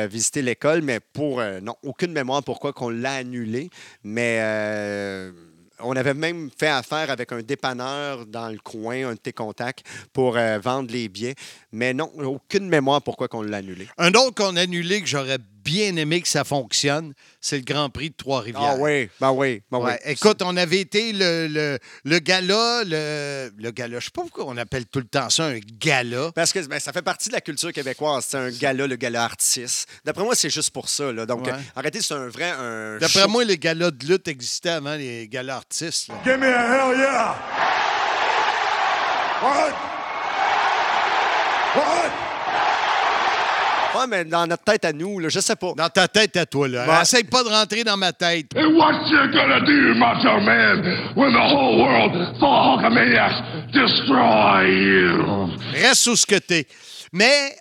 [0.09, 1.41] visiter l'école, mais pour.
[1.61, 3.69] non, aucune mémoire pourquoi qu'on l'a annulé.
[4.03, 4.39] Mais
[5.79, 9.85] on avait même fait affaire avec un dépanneur dans le coin, un de tes contacts,
[10.13, 11.35] pour euh, vendre les billets.
[11.71, 13.87] Mais non, aucune mémoire pourquoi qu'on l'a annulé.
[13.97, 17.89] Un autre qu'on a annulé que j'aurais bien aimé que ça fonctionne, c'est le Grand
[17.89, 18.75] Prix de Trois-Rivières.
[18.75, 19.83] Ah oui, ben oui, ben oui.
[19.85, 24.21] Ouais, Écoute, on avait été le, le, le gala, le, le gala, je sais pas
[24.21, 26.31] pourquoi on appelle tout le temps ça un gala.
[26.33, 28.25] Parce que ben, ça fait partie de la culture québécoise.
[28.29, 29.89] C'est un gala, le gala artiste.
[30.05, 31.11] D'après moi, c'est juste pour ça.
[31.11, 31.25] Là.
[31.25, 31.51] Donc, Ouais.
[31.51, 32.51] euh, arrêtez, c'est un vrai.
[32.57, 33.27] Un D'après show.
[33.27, 36.07] moi, les galas de lutte existaient avant les galas artistes.
[36.07, 36.15] là.
[36.23, 37.35] Give me a hell yeah!
[39.43, 39.67] What?
[39.67, 39.86] What?
[43.95, 45.73] Ouais, mais dans notre tête à nous, là, je sais pas.
[45.75, 46.87] Dans ta tête à toi, là.
[46.87, 47.01] Ouais.
[47.01, 48.47] Essaye pas de rentrer dans ma tête.
[48.55, 55.49] And what you gonna do, Macho Man, when the whole world of Hulkamaniacs destroy you?
[55.73, 56.67] Reste sous ce que t'es.
[57.13, 57.55] Mais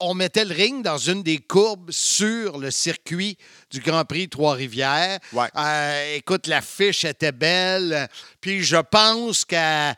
[0.00, 3.36] on mettait le ring dans une des courbes sur le circuit
[3.70, 5.18] du Grand Prix Trois-Rivières.
[5.32, 5.46] Ouais.
[5.56, 8.08] Euh, écoute, la fiche était belle.
[8.40, 9.94] Puis je pense qu'à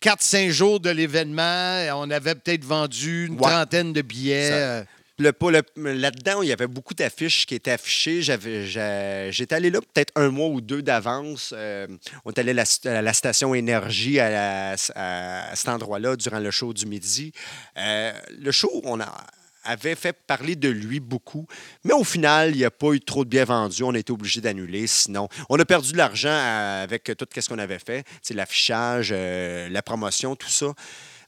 [0.00, 3.40] 4-5 jours de l'événement, on avait peut-être vendu une Ouais.
[3.50, 4.50] trentaine de billets.
[4.50, 4.84] Ça-
[5.20, 5.32] Le,
[5.76, 8.22] Là-dedans, il y avait beaucoup d'affiches qui étaient affichées.
[8.22, 11.52] J'étais allé là peut-être un mois ou deux d'avance.
[11.54, 11.86] Euh,
[12.24, 17.32] on est allé à la, station Énergie à, cet endroit-là durant le show du midi.
[17.76, 19.12] Euh, le show, on a
[19.62, 21.46] avait fait parler de lui beaucoup,
[21.84, 23.82] mais au final, il n'y a pas eu trop de billets vendus.
[23.82, 24.86] On a été obligé d'annuler.
[24.86, 29.10] Sinon, on a perdu de l'argent à- avec tout ce qu'on avait fait, C'est l'affichage,
[29.12, 30.72] euh, la promotion, tout ça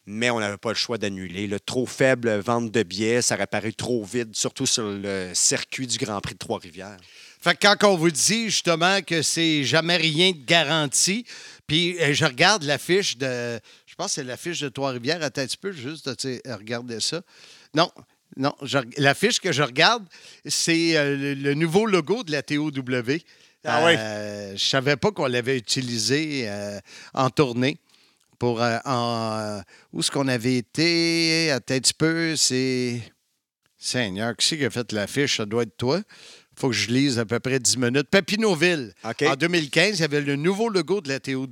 [0.06, 1.46] mais on n'avait pas le choix d'annuler.
[1.46, 5.86] Le trop faible vente de billets, ça aurait paru trop vide, surtout sur le circuit
[5.86, 6.96] du Grand Prix de Trois-Rivières.
[7.40, 11.24] Fait que quand on vous dit justement que c'est jamais rien de garanti,
[11.66, 13.58] puis euh, je regarde l'affiche de.
[13.86, 15.22] Je pense que c'est l'affiche de Trois-Rivières.
[15.22, 17.20] Attends un petit peu, juste tu sais, regarder ça.
[17.74, 17.90] Non,
[18.36, 18.54] non.
[18.96, 20.04] L'affiche que je regarde,
[20.46, 22.70] c'est euh, le, le nouveau logo de la TOW.
[23.64, 23.94] Ah oui?
[23.96, 26.80] Euh, Je savais pas qu'on l'avait utilisé euh,
[27.14, 27.78] en tournée.
[28.42, 31.52] Pour, euh, en, où est-ce qu'on avait été?
[31.52, 33.00] Attends un petit peu, c'est.
[33.78, 35.36] Seigneur, qui c'est qui a fait l'affiche?
[35.36, 36.02] Ça doit être toi.
[36.58, 38.08] faut que je lise à peu près 10 minutes.
[38.10, 38.94] Papineauville.
[39.04, 41.46] En 2015, il y avait le nouveau logo de la TOW.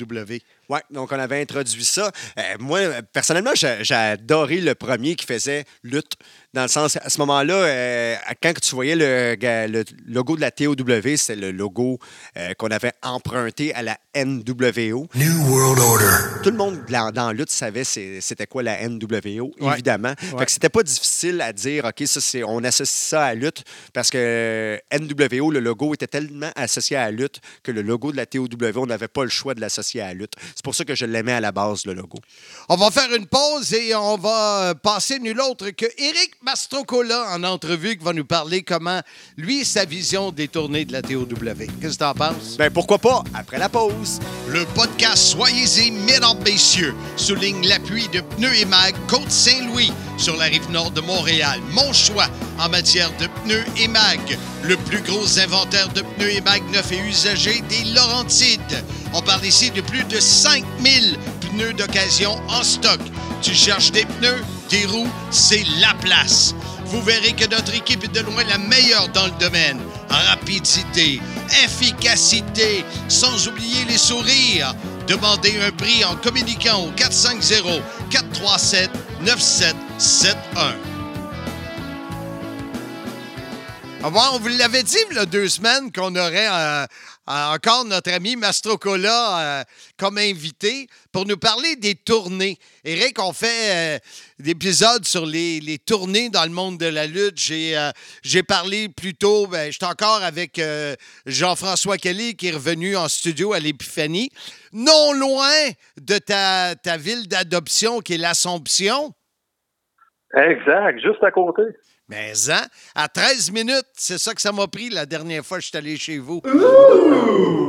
[0.71, 2.13] Oui, donc on avait introduit ça.
[2.39, 2.79] Euh, moi,
[3.13, 6.13] personnellement, j'ai adoré le premier qui faisait lutte.
[6.55, 10.75] Dans le sens, à ce moment-là, euh, quand tu voyais le, logo de la TOW,
[11.17, 11.99] c'était le logo
[12.37, 15.07] euh, qu'on avait emprunté à la NWO.
[15.17, 16.41] New World Order.
[16.45, 19.73] Tout le monde dans, lutte savait c'est- c'était quoi la NWO, Ouais.
[19.75, 20.15] évidemment.
[20.39, 23.65] Fait que c'était pas difficile à dire, OK, ça, c'est, on associe ça à lutte
[23.93, 28.17] parce que NWO, le logo était tellement associé à la lutte que le logo de
[28.17, 30.35] la TOW, on n'avait pas le choix de l'associer à la lutte.
[30.61, 32.19] C'est pour ça que je l'aimais à la base, le logo.
[32.69, 37.31] On va faire une pause et on va euh, passer nul autre que Eric Mastrocola
[37.31, 39.01] en entrevue qui va nous parler comment,
[39.39, 41.27] lui, sa vision des tournées de la TOW.
[41.81, 42.59] Qu'est-ce que t'en penses?
[42.59, 44.21] Ben pourquoi pas, après la pause.
[44.49, 50.71] Le podcast Soyez-y, mesdames, messieurs, souligne l'appui de Pneus et Mag Côte-Saint-Louis sur la rive
[50.71, 51.59] nord de Montréal.
[51.71, 52.27] Mon choix
[52.59, 54.21] en matière de pneus et mag.
[54.65, 58.85] Le plus gros inventaire de pneus et mag neufs et usagés des Laurentides.
[59.13, 63.01] On parle ici de plus de 5000 pneus d'occasion en stock.
[63.43, 66.55] Tu cherches des pneus, des roues, c'est la place.
[66.87, 69.81] Vous verrez que notre équipe est de loin la meilleure dans le domaine.
[70.09, 71.21] Rapidité,
[71.65, 74.75] efficacité, sans oublier les sourires.
[75.07, 77.81] Demandez un prix en communiquant au 450-437-9771.
[84.03, 86.87] Ah bon, on vous l'avait dit il y a deux semaines qu'on aurait euh,
[87.31, 89.65] encore notre ami Mastrocola euh,
[89.97, 92.59] comme invité pour nous parler des tournées.
[92.85, 94.01] Eric, on fait
[94.45, 97.39] euh, sur les, tournées dans le monde de la lutte.
[97.39, 100.95] J'ai euh, parlé plus tôt, ben, j'étais encore avec euh,
[101.27, 104.31] Jean-François Kelly qui est revenu en studio à l'Épiphanie,
[104.73, 109.13] non loin de ta, ta ville d'adoption qui est l'Assomption.
[110.35, 111.63] Exact, juste à côté.
[112.11, 115.63] Mais hein, à 13 minutes, c'est ça que ça m'a pris la dernière fois que
[115.63, 116.43] je suis allé chez vous.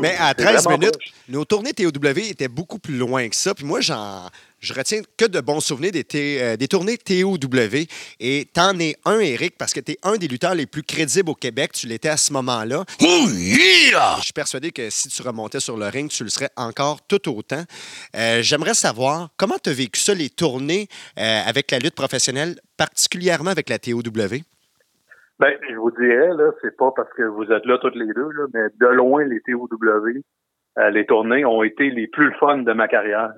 [0.02, 0.98] Mais à C'est 13 vraiment minutes,
[1.30, 3.54] nos tournées TOW étaient beaucoup plus loin que ça.
[3.54, 4.28] Puis moi, j'en,
[4.62, 7.36] je retiens que de bons souvenirs des, T- euh, des tournées TOW.
[8.20, 11.36] Et t'en es un, Eric, parce que t'es un des lutteurs les plus crédibles au
[11.36, 11.72] Québec.
[11.74, 12.86] Tu l'étais à ce moment-là.
[14.20, 17.28] Je suis persuadé que si tu remontais sur le ring, tu le serais encore tout
[17.30, 17.64] autant.
[18.16, 22.56] Euh, j'aimerais savoir comment tu as vécu ça, les tournées euh, avec la lutte professionnelle,
[22.78, 24.02] particulièrement avec la TOW.
[25.40, 28.30] Ben, je vous dirais, là, c'est pas parce que vous êtes là toutes les deux,
[28.30, 29.68] là, mais de loin, les TOW,
[30.78, 33.32] euh, les tournées ont été les plus fun de ma carrière.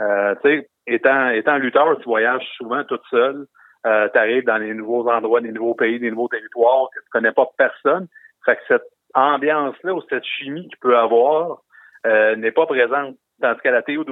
[0.00, 3.46] Euh, tu sais, étant, étant lutteur, tu voyages souvent toute seule.
[3.86, 7.10] Euh, tu arrives dans les nouveaux endroits, des nouveaux pays, des nouveaux territoires, que tu
[7.10, 8.08] connais pas personne.
[8.44, 11.58] Fait que cette ambiance-là ou cette chimie qu'il peut avoir
[12.06, 13.16] euh, n'est pas présente.
[13.40, 14.04] Tandis qu'à la TOW,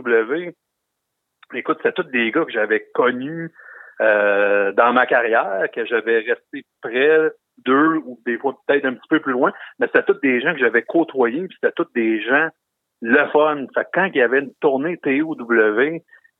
[1.54, 3.52] écoute, c'est tous des gars que j'avais connus
[4.00, 9.08] euh, dans ma carrière, que j'avais resté près d'eux ou des fois peut-être un petit
[9.08, 12.20] peu plus loin, mais c'était tous des gens que j'avais côtoyés, puis c'était tous des
[12.22, 12.48] gens
[13.02, 13.66] le fun.
[13.74, 15.36] Fait que quand il y avait une tournée TOW,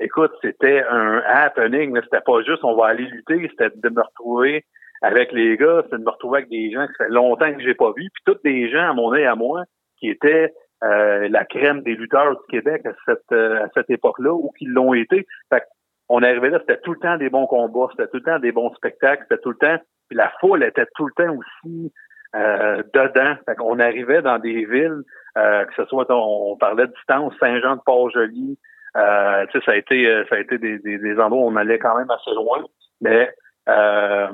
[0.01, 1.99] écoute, c'était un happening.
[2.03, 4.65] C'était pas juste on va aller lutter, c'était de me retrouver
[5.03, 7.61] avec les gars, c'était de me retrouver avec des gens que ça fait longtemps que
[7.61, 9.65] j'ai pas vu, puis tous des gens à mon œil à moi
[9.99, 10.53] qui étaient
[10.85, 14.67] euh, la crème des lutteurs du Québec à cette euh, à cette époque-là ou qui
[14.67, 15.27] l'ont été.
[15.53, 15.67] Fait que
[16.09, 18.53] on arrivait là, c'était tout le temps des bons combats, c'était tout le temps des
[18.53, 19.79] bons spectacles, c'était tout le temps.
[20.09, 21.93] Puis la foule était tout le temps aussi
[22.35, 23.35] euh, dedans.
[23.47, 25.03] Fait qu'on arrivait dans des villes,
[25.39, 28.59] euh, que ce soit on, on parlait de distance, Saint-Jean-de-Port-Joli,
[28.97, 31.49] euh, tu sais, ça a été euh, ça a été des, des, des endroits où
[31.49, 32.63] on allait quand même assez loin,
[33.01, 33.33] mais
[33.69, 34.29] euh,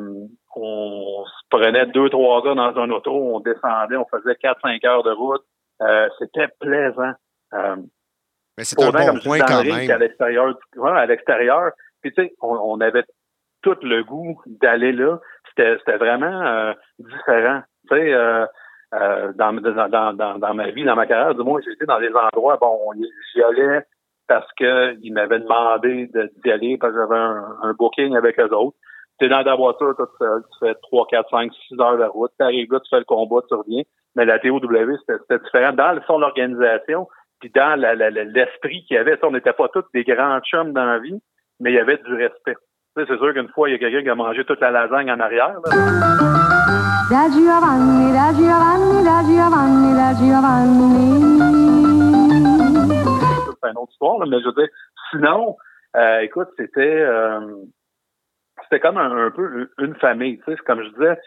[0.56, 4.84] on se prenait deux, trois gars dans un auto, on descendait, on faisait quatre, cinq
[4.84, 5.42] heures de route.
[5.80, 7.12] Euh, c'était plaisant.
[7.54, 7.76] Euh,
[8.56, 9.87] Mais c'est un bon point quand même.
[9.87, 10.58] qu'à l'extérieur.
[10.76, 11.70] ouais, à l'extérieur.
[12.02, 13.04] Puis tu sais, on, on avait
[13.62, 15.18] tout le goût d'aller là.
[15.48, 17.62] C'était, c'était vraiment euh, différent.
[17.90, 18.46] Tu sais, euh,
[18.94, 19.53] euh, dans,
[20.55, 22.79] ma vie, dans ma carrière, du moins, j'étais dans des endroits, bon,
[23.35, 23.85] j'y allais
[24.27, 28.77] parce qu'ils m'avaient demandé de- d'y aller parce que j'avais un, booking avec eux autres.
[29.18, 32.44] Tu es dans ta voiture tu fais 3, 4, 5, 6 heures de route, tu
[32.44, 33.83] arrives là, tu fais le combat, tu reviens.
[34.14, 35.72] Mais la TOW, c'était différent.
[35.72, 37.09] Dans son organisation,
[37.40, 40.98] puis dans l'esprit qu'il y avait, on n'était pas tous des grands chums dans la
[40.98, 41.20] vie,
[41.61, 42.57] mais il y avait du respect.
[42.96, 45.20] C'est sûr qu'une fois, il y a quelqu'un qui a mangé toute la lasagne en
[45.20, 45.61] arrière.
[47.11, 50.98] Da Giovanni, da Giovanni, da Giovanni, da Giovanni.
[53.61, 54.68] C'est une autre histoire, mais je veux dire,
[55.11, 55.57] sinon,
[55.96, 57.40] euh, écoute, c'était euh,
[58.62, 60.38] c'était comme un, peu une famille.
[60.38, 61.18] Tu sais, comme je disais,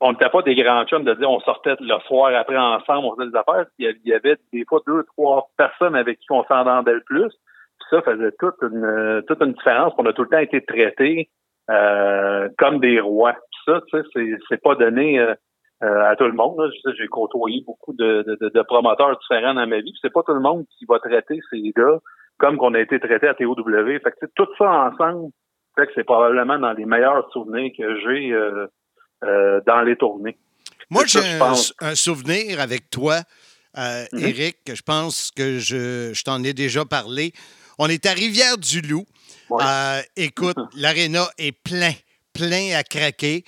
[0.00, 3.16] on n'était pas des grands chums de dire on sortait le soir après ensemble, on
[3.16, 3.66] faisait des affaires.
[3.78, 7.28] Il y avait- des fois deux, trois personnes avec qui on s'entendait le plus.
[7.78, 9.92] Puis ça faisait toute une toute une différence.
[9.98, 11.30] On a tout le temps été traités
[11.70, 13.36] euh, comme des rois.
[13.68, 15.34] Ça, tu sais, c'est, pas donné euh,
[15.82, 16.58] euh, à tout le monde.
[16.96, 19.92] j'ai côtoyé beaucoup de, de, de- de promoteurs différents dans ma vie.
[20.00, 21.98] C'est pas tout le monde qui va traiter ces gars
[22.38, 23.54] comme qu'on a été traité à TOW.
[23.56, 25.30] Fait que tout ça ensemble
[25.76, 28.66] fait que c'est probablement dans les meilleurs souvenirs que j'ai euh,
[29.24, 30.38] euh, dans les tournées.
[30.90, 31.20] Moi, j'ai
[31.80, 33.16] un, souvenir avec toi,
[33.76, 34.20] euh, Mhm.
[34.20, 37.32] Eric, que je pense que je, je t'en ai déjà parlé.
[37.78, 39.04] On est à Rivière-du-Loup.
[39.50, 39.64] Ouais.
[40.16, 41.92] Écoute, l'aréna est plein,
[42.38, 43.44] plein à craquer.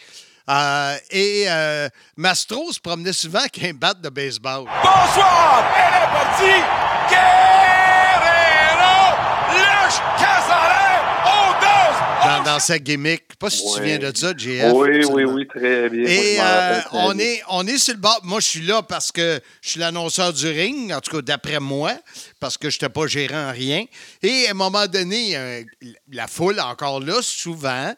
[0.48, 4.64] Euh, et euh, Mastro se promenait souvent avec un bat de baseball.
[4.82, 5.64] Bonsoir!
[5.76, 6.60] Elle est partie!
[7.08, 8.20] Guerre
[9.54, 12.44] lâche, l'air, on danse!
[12.44, 13.22] Dans, dans sa gimmick.
[13.28, 14.72] Je sais pas si tu souviens de ça, JF.
[14.74, 15.32] Oui, oui, absolument.
[15.34, 16.04] oui, très bien.
[16.04, 17.24] Et euh, très on, bien.
[17.26, 18.20] est, on est sur le bord.
[18.24, 21.60] Moi, je suis là parce que je suis l'annonceur du ring, en tout cas d'après
[21.60, 21.92] moi,
[22.40, 23.84] parce que je n'étais pas gérant en rien.
[24.22, 25.62] Et à un moment donné, euh,
[26.10, 27.94] la foule, encore là, souvent,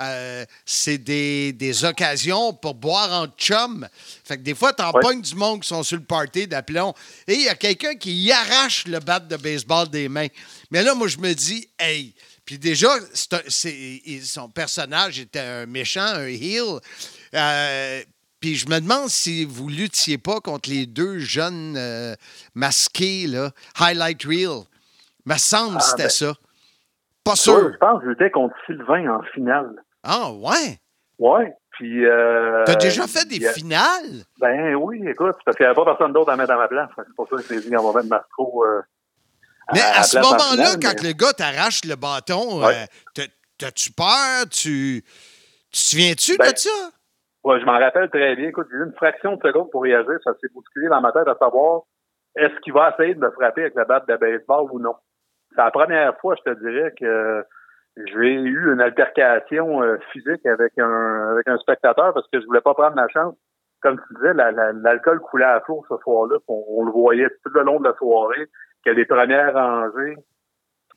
[0.00, 3.86] euh, c'est des, des occasions pour boire en chum.
[4.24, 5.00] Fait que des fois, t'en Ouais.
[5.02, 6.94] pognes du monde qui sont sur le party d'aplomb.
[7.28, 10.28] Et il y a quelqu'un qui y arrache le bat de baseball des mains.
[10.70, 15.18] Mais là, moi, je me dis, hey, puis déjà, c'est un- c'est- il- son personnage
[15.18, 16.80] était un méchant, un heel.
[17.34, 18.02] Euh,
[18.40, 22.14] puis je me demande si vous luttiez pas contre les deux jeunes euh,
[22.54, 24.64] masqués, là, Highlight Reel.
[25.24, 26.10] Me semble que Ah, c'était ben.
[26.10, 26.34] ça.
[27.24, 27.72] Pas Ouais, sûr.
[27.72, 29.70] je pense que j'étais contre Sylvain en finale.
[30.04, 30.78] Ah, ouais?
[31.18, 31.52] Ouais.
[31.70, 32.04] Puis.
[32.06, 34.24] Euh, T'as déjà fait des a- finales?
[34.40, 36.88] Ben oui, écoute, parce qu'il n'y avait pas personne d'autre à mettre à ma place.
[36.96, 38.64] C'est pour ça que je t'ai dit qu'on va mettre Mastro.
[38.64, 38.80] euh,
[39.72, 42.74] Mais à ce en moment-là, quand mais- le gars t'arrache le bâton, Ouais.
[42.74, 43.22] euh, t'as-
[43.58, 44.44] t'as-tu peur?
[44.50, 46.70] Tu, tu te souviens-tu Ben, de ça?
[47.44, 48.48] Ouais, je m'en rappelle très bien.
[48.48, 50.14] Écoute, j'ai eu une fraction de seconde pour réagir.
[50.22, 51.82] Ça s'est bousculé dans ma tête à savoir
[52.36, 54.94] est-ce qu'il va essayer de me frapper avec la batte de baseball ou non.
[55.54, 57.44] C'est la première fois, je te dirais, que
[57.96, 62.60] j'ai eu une altercation euh, physique avec un avec un spectateur parce que je voulais
[62.60, 63.34] pas prendre ma chance.
[63.82, 66.36] Comme tu disais, la- la- l'alcool coulait à flot ce soir-là.
[66.48, 68.48] On, le voyait tout le long de la soirée
[68.84, 70.16] que les premières rangées,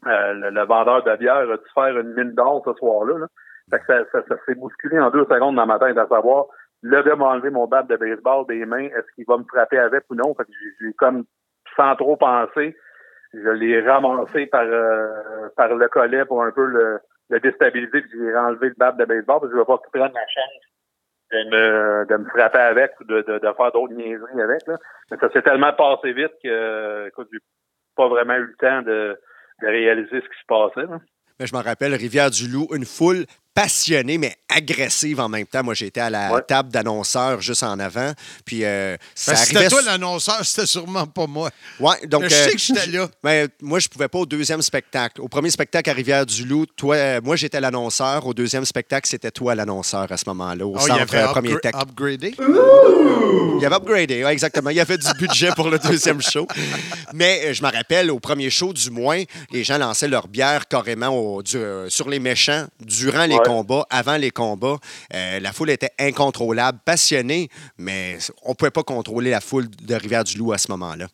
[0.08, 3.18] euh, le, le vendeur de bière a dû faire une mine d'or ce soir-là.
[3.20, 3.28] là.
[3.70, 6.46] Fait que ça, ça, ça s'est bousculé en deux secondes dans ma tête à savoir
[6.82, 10.04] le gars enlevé mon bat de baseball des mains, est-ce qu'il va me frapper avec
[10.10, 10.34] ou non?
[10.36, 11.26] Fait que j'ai comme
[11.76, 12.76] sans trop penser,
[13.34, 18.12] je l'ai ramassé par euh, par le collet pour un peu le, le déstabiliser, puis
[18.14, 20.64] j'ai enlevé le bat de baseball, parce que je ne vais pas prenne la chance
[21.32, 24.66] de me, de me frapper avec ou de, de, de faire d'autres niaiseries avec.
[24.68, 24.78] Là.
[25.12, 27.40] Mais ça s'est tellement passé vite que écoute, j'ai
[27.96, 29.20] pas vraiment eu le temps de,
[29.62, 30.88] de réaliser ce qui se passait.
[30.90, 31.00] là.
[31.40, 33.26] Mais je me rappelle, Rivière-du-Loup, une foule
[33.62, 35.64] passionnée, mais agressive en même temps.
[35.64, 36.42] Moi, j'étais à la Ouais.
[36.48, 38.12] table d'annonceurs juste en avant.
[38.46, 39.60] Puis, euh, ça Ben, arrivait...
[39.62, 41.50] c'était toi l'annonceur, c'était sûrement pas moi.
[41.80, 43.08] Ouais, donc, je sais euh, que j'étais là.
[43.24, 45.22] Ben, moi, je pouvais pas au deuxième spectacle.
[45.22, 48.28] Au premier spectacle à Rivière-du-Loup, toi, euh, moi, j'étais l'annonceur.
[48.28, 51.60] Au deuxième spectacle, c'était toi l'annonceur à ce moment-là, au Oh, il centre avait Premier
[51.60, 51.74] Tech.
[51.74, 52.36] upgradé?
[53.60, 54.70] Il avait upgradé, ouais, exactement.
[54.70, 56.48] Il y avait du budget pour le deuxième show.
[57.14, 60.68] Mais euh, je me rappelle, au premier show, du moins, les gens lançaient leur bière
[60.68, 63.44] carrément au- du- euh, sur les méchants durant les Ouais.
[63.48, 64.78] Combats, avant les combats.
[65.14, 69.96] Euh, la foule était incontrôlable, passionnée, mais on ne pouvait pas contrôler la foule de
[69.96, 71.08] Rivière-du-Loup à ce moment-là.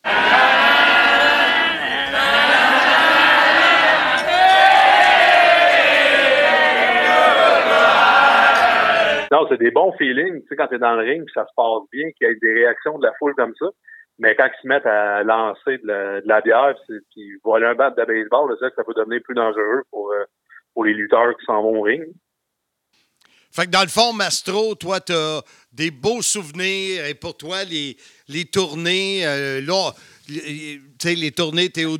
[9.31, 11.53] Non, c'est des bons feelings, tu sais, quand t'es dans le ring, puis ça se
[11.55, 13.65] passe bien, qu'il y ait des réactions de la foule comme ça.
[14.19, 17.73] Mais quand ils se mettent à lancer de la, de la bière, puis voler un
[17.73, 20.23] bat de baseball, c'est ça que ça peut devenir plus dangereux pour, euh,
[20.75, 22.03] pour les lutteurs qui s'en vont au ring.
[23.55, 27.63] Fait que dans le fond, Mastro, toi, tu as des beaux souvenirs et pour toi,
[27.63, 27.95] les,
[28.27, 29.91] les tournées, euh, là,
[30.27, 31.97] les- tu sais, les tournées TOW,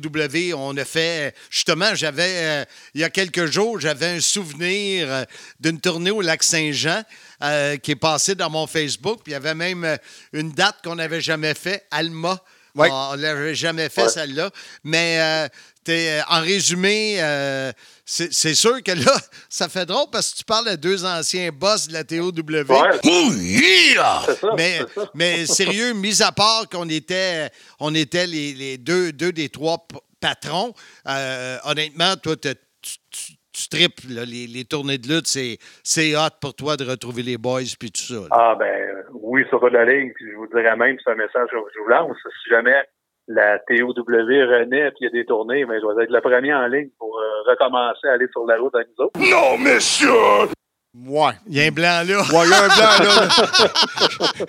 [0.56, 2.22] on a fait, justement, j'avais,
[2.62, 2.64] euh,
[2.94, 5.24] il y a quelques jours, j'avais un souvenir euh,
[5.60, 7.02] d'une tournée au lac Saint-Jean
[7.42, 9.98] euh, qui est passée dans mon Facebook, puis il y avait même
[10.32, 12.42] une date qu'on n'avait jamais fait, Alma.
[12.74, 12.88] Ouais.
[12.90, 14.08] On l'avait jamais fait, Ouais.
[14.08, 14.50] celle-là.
[14.82, 15.48] Mais euh,
[15.84, 17.70] t'es- en résumé, euh,
[18.04, 19.12] c'est c'est sûr que là,
[19.48, 22.32] ça fait drôle parce que tu parles à deux anciens boss de la TOW.
[22.70, 22.98] Ouais,
[24.34, 24.48] ça.
[24.54, 24.80] Mais,
[25.46, 27.48] sérieux, mis à part qu'on était,
[27.80, 30.72] on était les, les deux, deux des trois p- patrons,
[31.08, 32.48] euh, honnêtement, toi, tu,
[33.10, 36.84] tu, tu tripes, là, les, les tournées de lutte, c'est c'est hot pour toi de
[36.84, 38.14] retrouver les boys puis tout ça.
[38.14, 38.26] là.
[38.32, 41.48] Ah ben euh, oui, sur la ligne, puis je vous dirais même, c'est un message
[41.50, 42.16] que je vous lance.
[42.42, 42.74] Si jamais
[43.28, 46.52] la TOW renaît puis il y a des tournées, mais je vais être le premier
[46.54, 49.18] en ligne pour euh, recommencer à aller sur la route avec nous autres.
[49.18, 50.10] Non, monsieur!
[50.96, 51.32] Ouais.
[51.48, 52.20] Il y a un blanc là.
[52.20, 53.28] Ouais, il y a un blanc, là.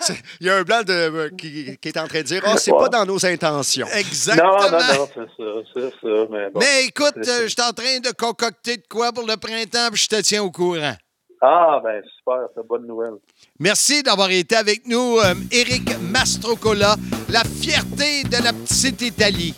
[0.00, 2.42] C'est- Il y a un blanc de, euh, qui, qui est en train de dire
[2.44, 2.78] Ah, c'est Ouais.
[2.78, 3.86] pas dans nos intentions.
[3.94, 4.58] Exactement.
[4.58, 6.26] Non, non, non, c'est ça, c'est ça.
[6.30, 6.60] Mais bon.
[6.60, 9.88] Mais écoute, C'est euh, je suis en train de concocter de quoi pour le printemps,
[9.90, 10.94] puis je te tiens au courant.
[11.40, 13.14] Ah ben super, c'est bonne nouvelle.
[13.58, 16.96] Merci d'avoir été avec nous, euh, Eric Mastrocola,
[17.28, 19.54] la fierté de la petite Italie.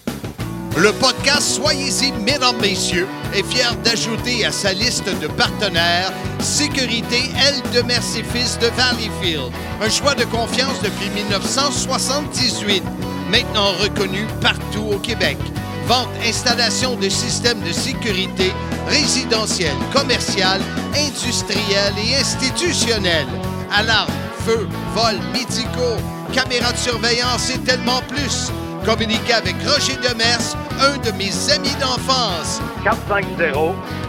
[0.77, 7.17] Le podcast Soyez-y, mesdames, messieurs, est fier d'ajouter à sa liste de partenaires Sécurité
[7.49, 12.83] L de Mercy-Fils de Valleyfield, un choix de confiance depuis 1978,
[13.31, 15.39] maintenant reconnu partout au Québec.
[15.87, 18.53] Vente, installation de systèmes de sécurité
[18.89, 20.61] résidentiels, commercial,
[20.97, 23.27] industriel et institutionnel.
[23.73, 24.11] Alarmes,
[24.45, 25.97] feux, vols, médicaux,
[26.33, 28.51] caméras de surveillance et tellement plus.
[28.85, 32.61] Communiquez avec Roger Demers, un de mes amis d'enfance.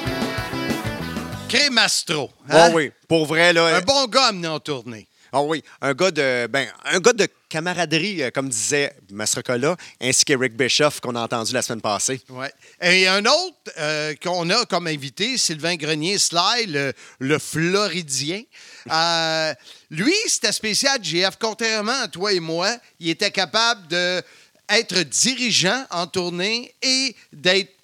[1.50, 2.30] Crémastro.
[2.32, 2.70] Oh hein?
[2.76, 3.78] oui, pour vrai, là.
[3.78, 5.08] Un bon gars amené en tournée.
[5.38, 10.24] Oh oui, un gars de ben, un gars de camaraderie, euh, comme disait Mastrocola, ainsi
[10.24, 12.22] qu'Eric Bischoff qu'on a entendu la semaine passée.
[12.30, 12.50] Ouais.
[12.82, 16.68] Et un autre euh, qu'on a comme invité, Sylvain Grenier Sly,
[17.20, 18.44] le, Floridien.
[18.90, 19.54] Euh,
[19.90, 21.36] lui, c'était spécial, GF.
[21.38, 27.75] Contrairement à toi et moi, il était capable d'être dirigeant en tournée et d'être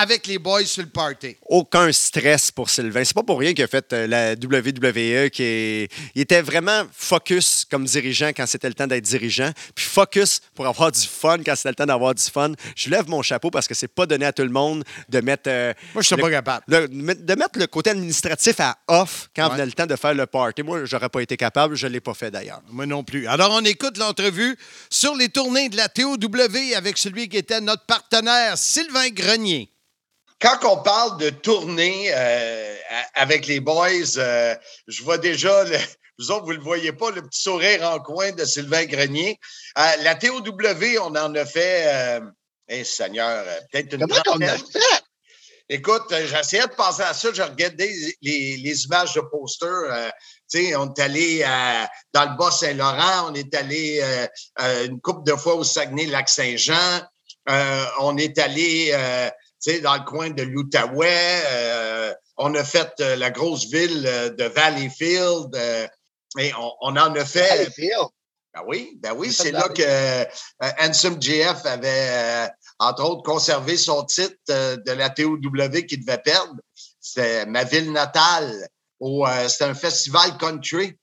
[0.00, 1.36] avec les boys sur le party.
[1.46, 3.04] Aucun stress pour Sylvain.
[3.04, 6.84] C'est pas pour rien qu'il a fait euh, la WWE, qui est- il était vraiment
[6.92, 11.38] focus comme dirigeant quand c'était le temps d'être dirigeant, puis focus pour avoir du fun
[11.44, 12.52] quand c'était le temps d'avoir du fun.
[12.76, 15.48] Je lève mon chapeau parce que c'est pas donné à tout le monde de mettre.
[15.48, 16.64] euh, Moi, je suis le- pas capable.
[16.68, 19.52] le- de mettre le côté administratif à off quand Ouais.
[19.54, 20.62] venait le temps de faire le party.
[20.62, 22.62] Moi, j'aurais pas été capable, je l'ai pas fait d'ailleurs.
[22.70, 23.26] Moi non plus.
[23.26, 24.56] Alors, on écoute l'entrevue
[24.88, 26.16] sur les tournées de la TOW
[26.76, 29.70] avec celui qui était notre partenaire, Sylvain Grenier.
[30.40, 32.76] Quand on parle de tournée euh,
[33.14, 34.54] avec les boys, euh,
[34.88, 35.76] je vois déjà, le-
[36.18, 39.38] vous autres, vous ne le voyez pas, le petit sourire en coin de Sylvain Grenier.
[39.78, 40.42] Euh, la TOW,
[41.00, 42.20] on en a fait, euh,
[42.68, 44.60] eh, Seigneur, euh, peut-être une trentaine.
[45.68, 49.68] Écoute, euh, j'essayais de penser à ça, je regardais les, les- les images de posters.
[49.70, 50.08] euh,
[50.50, 54.26] tu sais, on est allé à- dans le Bas-Saint-Laurent, on est allé euh,
[54.62, 57.02] euh, une couple de fois au Saguenay-Lac-Saint-Jean,
[57.50, 59.30] euh, on est allé euh,
[59.60, 64.30] sais, dans le coin de l'Outaouais, euh, on a fait euh, la grosse ville euh,
[64.30, 65.54] de Valleyfield,
[66.38, 67.48] et on, on en a fait.
[67.48, 68.08] Valleyfield?
[68.52, 70.26] Ben oui, ben oui, c'est là que
[70.80, 72.48] Handsome GF avait,
[72.80, 75.38] entre autres, conservé son titre de la TOW
[75.86, 76.56] qu'il devait perdre.
[76.98, 78.68] C'était ma ville natale.
[79.46, 80.98] C'était un festival country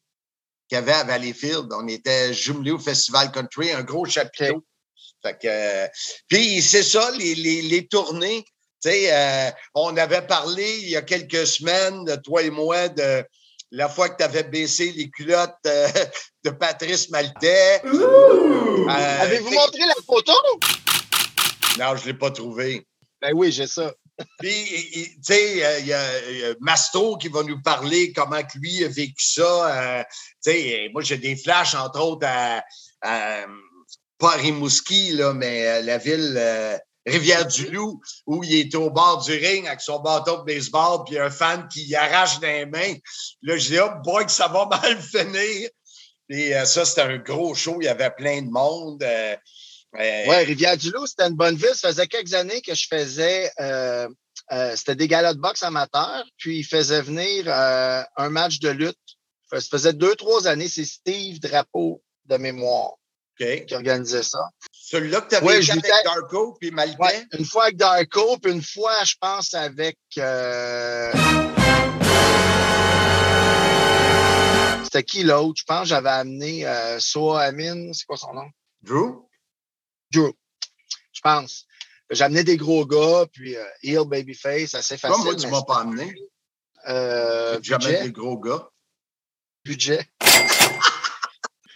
[0.67, 1.71] qu'il y avait à Valleyfield.
[1.71, 4.65] On était jumelés au festival country, un gros chapiteau.
[5.27, 5.97] Fait que,
[6.29, 8.43] puis c'est ça, les, les, les tournées.
[8.81, 13.23] Tu sais, euh, on avait parlé il y a quelques semaines, toi et moi, de
[13.71, 15.87] la fois que tu avais baissé les culottes euh,
[16.45, 17.81] de Patrice Maltais.
[17.83, 20.33] Euh, Avez-vous montré la photo?
[21.79, 22.85] Non, je ne l'ai pas trouvé.
[23.21, 23.93] Ben oui, j'ai ça.
[24.39, 28.87] Puis, tu sais, il y a Mastro qui va nous parler comment que lui a
[28.87, 30.05] vécu ça.
[30.43, 32.63] Tu sais, moi, j'ai des flashs, entre autres, à,
[33.01, 33.45] à-
[34.17, 39.31] pas Rimouski, là, mais à la ville euh, Rivière-du-Loup, où il est au bord du
[39.31, 42.95] ring avec son bâton de baseball, puis un fan qui y arrache des mains.
[43.41, 45.69] Là, je dis, oh boy, que ça va mal finir.
[46.29, 47.77] Et euh, ça, c'était un gros show.
[47.81, 49.01] Il y avait plein de monde.
[49.03, 49.35] euh,
[49.95, 51.73] euh, Ouais, Rivière-du-Loup, c'était une bonne ville.
[51.73, 53.51] Ça faisait quelques années que je faisais.
[53.59, 54.09] euh,
[54.51, 58.69] euh, c'était des galas de boxe amateurs, puis il faisait venir euh, un match de
[58.69, 58.97] lutte.
[59.51, 60.67] Ça faisait deux, trois années.
[60.67, 62.93] C'est Steve Drapeau de mémoire
[63.39, 63.65] OK.
[63.65, 64.39] qui organisait ça.
[64.71, 66.95] Celui-là que tu avais Ouais, je avec Darko puis Maltais?
[66.99, 69.97] Ouais, une fois avec Darko, puis une fois, je pense, avec.
[70.17, 71.11] euh,
[74.83, 75.55] C'était qui l'autre?
[75.59, 77.91] Je pense que j'avais amené euh, Soa Amin.
[77.93, 78.49] C'est quoi son nom?
[78.81, 79.27] Drew?
[80.11, 80.31] Drew.
[81.11, 81.65] Je pense.
[82.21, 85.15] Amené des gros gars, puis euh, Heel Babyface, assez facile.
[85.17, 86.15] Comme moi, tu m'as pas amené.
[86.87, 88.69] Euh, Jamais des gros gars.
[89.65, 90.07] budget.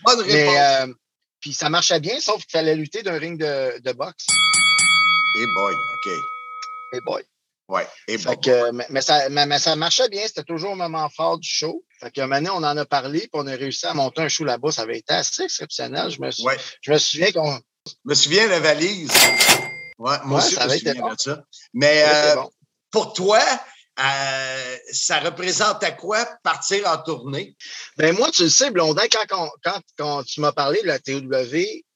[0.05, 0.31] Bonne réponse.
[0.33, 0.93] Mais, euh,
[1.41, 4.25] puis ça marchait bien, sauf qu'il fallait lutter d'un ring de, de boxe.
[5.37, 6.11] Hey boy, OK.
[6.93, 7.23] Hey boy.
[7.67, 8.37] Ouais, hey boy.
[8.41, 11.47] que, mais, mais ça, mais, mais ça marchait bien, c'était toujours un moment fort du
[11.49, 11.83] show.
[12.01, 14.43] Fait moment donné, on en a parlé, puis on a réussi à monter un show
[14.43, 14.71] là-bas.
[14.71, 16.09] Ça avait été assez exceptionnel.
[16.09, 16.57] Je me, sou- Ouais.
[16.81, 17.59] je me souviens qu'on.
[17.87, 19.09] Je me souviens de la valise.
[19.97, 21.13] Ouais, moi Ouais, aussi, ça je me souviens bon.
[21.13, 21.43] de ça.
[21.73, 22.49] Mais euh, bon.
[22.91, 23.39] pour toi,
[24.03, 27.55] euh, ça représente à quoi partir en tournée?
[27.97, 30.99] Ben moi, tu le sais, Blondin, quand, on- quand, quand tu m'as parlé de la
[30.99, 31.21] TOW,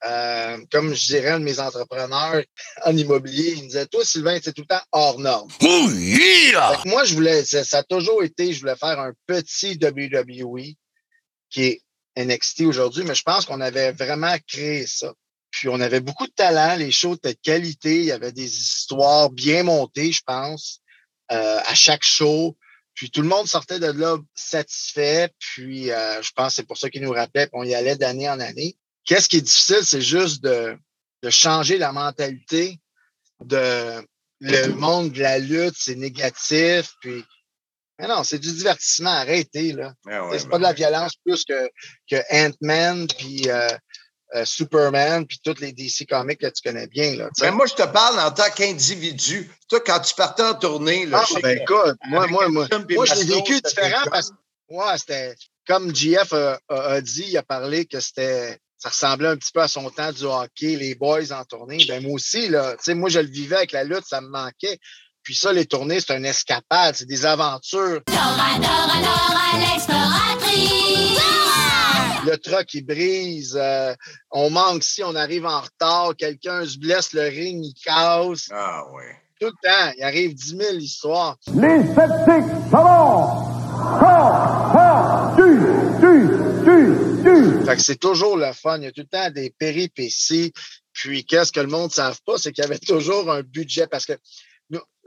[0.06, 2.44] euh, comme je dirais un de mes entrepreneurs
[2.86, 5.50] en immobilier, il me disait, toi, Sylvain, c'est tout le temps hors norme.
[5.62, 6.82] Oh yeah!
[6.86, 10.74] Moi, je voulais, ça, ça a toujours été, je voulais faire un petit WWE
[11.50, 11.82] qui est
[12.18, 15.14] NXT aujourd'hui, mais je pense qu'on avait vraiment créé ça.
[15.52, 18.58] Puis on avait beaucoup de talent, les shows étaient de qualité, il y avait des
[18.58, 20.82] histoires bien montées, je pense,
[21.32, 22.58] euh, à chaque show.
[22.94, 25.30] Puis tout le monde sortait de là satisfait.
[25.40, 27.98] Puis euh, je pense que c'est pour ça qu'ils nous rappelaient, puis on y allait
[27.98, 28.78] d'année en année.
[29.06, 30.78] Qu'est-ce qui est difficile, c'est juste de,
[31.22, 32.80] de changer la mentalité
[33.44, 34.02] de
[34.42, 36.94] le monde de la lutte, c'est négatif.
[37.02, 37.24] Puis
[38.00, 39.94] mais non, c'est du divertissement, arrêtez, là.
[40.08, 41.70] Ah ouais, c'est pas de la violence plus que,
[42.10, 43.70] que Ant-Man, puis euh,
[44.44, 47.30] Superman, puis toutes les DC comics que tu connais bien, là.
[47.40, 49.50] Ben, moi, je te parle en tant qu'individu.
[49.70, 53.06] Toi, quand tu partais en tournée, là, Ah, je ben écoute, moi, moi, moi, moi,
[53.06, 54.36] je l'ai vécu différent parce que,
[54.70, 55.36] ouais, c'était,
[55.68, 59.52] comme JF a, a- a dit, il a parlé que c'était ça ressemblait un petit
[59.52, 61.84] peu à son temps du hockey, les boys en tournée.
[61.88, 64.28] Ben moi aussi, là, tu sais, moi, je le vivais avec la lutte, ça me
[64.28, 64.78] manquait.
[65.24, 68.02] Puis ça, les tournées, c'est un escapade, c'est des aventures.
[72.26, 73.56] Le truck, il brise.
[73.60, 73.94] euh,
[74.32, 76.16] on manque si on arrive en retard.
[76.18, 78.50] Quelqu'un se blesse, le ring, il casse.
[78.52, 79.16] Ah ouais.
[79.40, 79.94] Tout le temps.
[79.98, 81.38] Il arrive 10 000 histoires.
[81.54, 83.52] Les sceptiques savants!
[85.36, 85.60] Tu,
[86.00, 86.30] tu,
[87.24, 87.66] tu!
[87.66, 88.78] Fait que c'est toujours le fun.
[88.78, 90.54] Il y a tout le temps des péripéties.
[90.94, 93.88] Puis, qu'est-ce que le monde ne savent pas, c'est qu'il y avait toujours un budget
[93.88, 94.14] parce que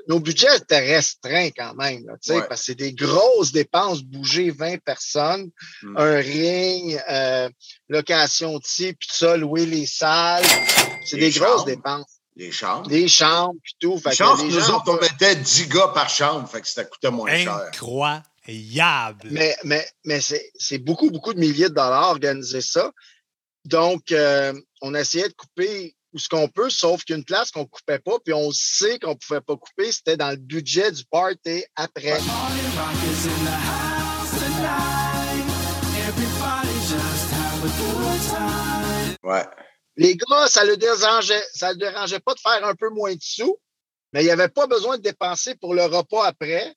[0.08, 2.42] nos, budgets étaient restreints quand même, là, Ouais.
[2.48, 5.50] parce que c'est des grosses dépenses, bouger 20 personnes,
[5.82, 5.96] Mm.
[5.98, 7.48] un ring, euh,
[7.88, 10.44] location puis tout ça, louer les salles.
[11.04, 12.18] C'est Les des grosses dépenses.
[12.36, 12.88] Les chambres.
[12.88, 13.98] Des chambres, puis tout.
[13.98, 16.60] Fait Les que chambres, les nous gens autres, on mettait 10 gars par chambre, fait
[16.60, 17.56] que ça coûtait moins cher.
[17.66, 19.28] Incroyable.
[19.30, 22.92] Mais, mais, mais c'est c'est beaucoup, beaucoup de milliers de dollars organiser ça.
[23.64, 27.66] Donc, euh, on essayait de couper où ce qu'on peut, sauf qu'une place qu'on ne
[27.66, 31.04] coupait pas, puis on sait qu'on ne pouvait pas couper, c'était dans le budget du
[31.04, 32.18] party après.
[39.22, 39.44] Ouais.
[39.96, 43.20] Les gars, ça le dérangeait, ça le dérangeait pas de faire un peu moins de
[43.20, 43.58] sous,
[44.12, 46.74] mais il n'y avait pas besoin de dépenser pour le repas après,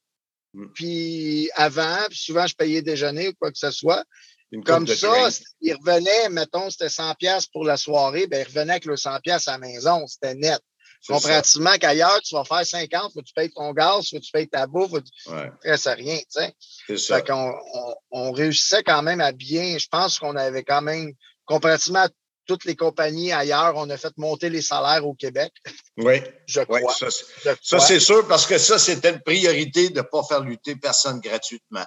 [0.53, 0.65] Mm.
[0.73, 4.03] puis avant, puis souvent je payais déjeuner ou quoi que ce soit.
[4.51, 5.33] Une Comme ça, drink.
[5.61, 9.19] il revenait, mettons, c'était 100 pièces pour la soirée, ben, il revenait avec le 100
[9.21, 10.59] pièces à la maison, c'était net.
[11.01, 14.21] C'est Comparativement qu'ailleurs, tu vas faire 50, faut que tu payes ton gaz, faut que
[14.21, 15.29] tu payes ta bouffe, faut que tu.
[15.31, 16.53] Ouais, à rien, tu sais.
[16.85, 17.15] c'est ça.
[17.17, 21.11] Fait qu'on on, on réussissait quand même à bien, je pense qu'on avait quand même,
[21.45, 22.09] comparativement à
[22.47, 25.51] toutes les compagnies ailleurs, on a fait monter les salaires au Québec,
[25.97, 26.93] Oui, je oui, crois.
[26.93, 27.79] ça, c'est- Je ça, crois.
[27.87, 31.85] c'est sûr, parce que ça, c'était une priorité de ne pas faire lutter personne gratuitement.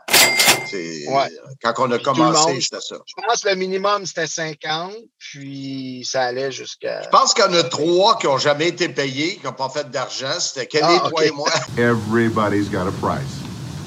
[0.70, 1.28] C'est- Ouais.
[1.62, 2.96] Quand on a Puis commencé, monde- c'était ça.
[3.06, 7.02] Je pense que le minimum, c'était 50, puis ça allait jusqu'à...
[7.02, 9.68] Je pense qu'il y en a trois qui n'ont jamais été payés, qui n'ont pas
[9.68, 10.38] fait d'argent.
[10.38, 11.50] C'était Kelly, Ah, toi et moi.
[11.78, 13.22] Everybody's got a price.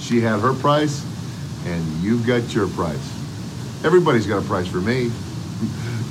[0.02, 1.02] She had her price,
[1.66, 2.96] and you got your price.
[3.84, 5.10] Everybody's got a price for me.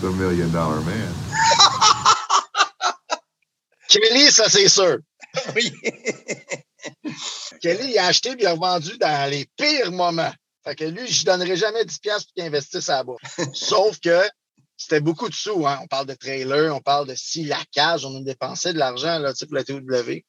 [0.07, 1.09] The million dollar man.
[3.88, 4.98] Kelly, ça c'est sûr.
[5.57, 5.72] Oui.
[7.61, 10.32] Kelly, il a acheté et il a vendu dans les pires moments.
[10.64, 13.20] Fait que lui, je ne donnerais jamais 10$ piastres pour qu'il investisse à la bourse.
[13.52, 14.22] Sauf que
[14.76, 15.66] c'était beaucoup de sous.
[15.66, 15.80] Hein.
[15.82, 19.18] On parle de trailer, on parle de si la cage, on a dépensé de l'argent
[19.18, 20.20] là, pour la TW.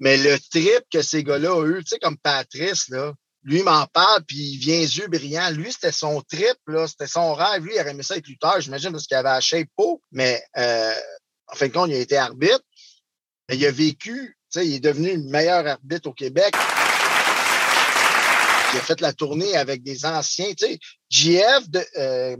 [0.00, 3.12] Mais le trip que ces gars-là ont eu, tu sais, comme Patrice, là,
[3.44, 5.50] lui m'en parle, puis il vient yeux brillants.
[5.50, 7.64] Lui, c'était son trip, là, c'était son rêve.
[7.64, 10.00] Lui, il aurait aimé ça être lutteur, j'imagine, parce qu'il avait la shape peau.
[10.12, 10.94] Mais euh,
[11.48, 12.62] en fin de compte, il a été arbitre.
[13.48, 16.54] Mais il a vécu, tu sais, il est devenu le meilleur arbitre au Québec.
[18.72, 20.78] Il a fait la tournée avec des anciens, tu sais.
[21.10, 22.36] JF, de, euh,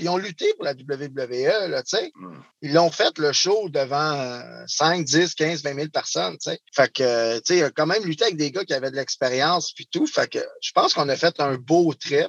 [0.00, 2.10] ils ont lutté pour la WWE, là, tu sais.
[2.14, 2.40] Mm.
[2.62, 6.58] Ils l'ont fait le show devant euh, 5, 10, 15, 20 000 personnes, tu sais.
[6.74, 8.96] Fait que, tu sais, il a quand même lutté avec des gars qui avaient de
[8.96, 10.06] l'expérience puis tout.
[10.06, 12.28] Fait que je pense qu'on a fait un beau trip.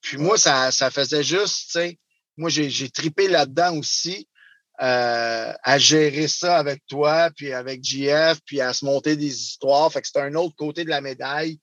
[0.00, 1.98] Puis moi, ça, ça faisait juste, tu sais,
[2.36, 4.26] moi, j'ai tripé là-dedans aussi.
[4.82, 9.92] euh, à gérer ça avec toi, puis avec JF, puis à se monter des histoires.
[9.92, 11.60] Fait que c'était un autre côté de la médaille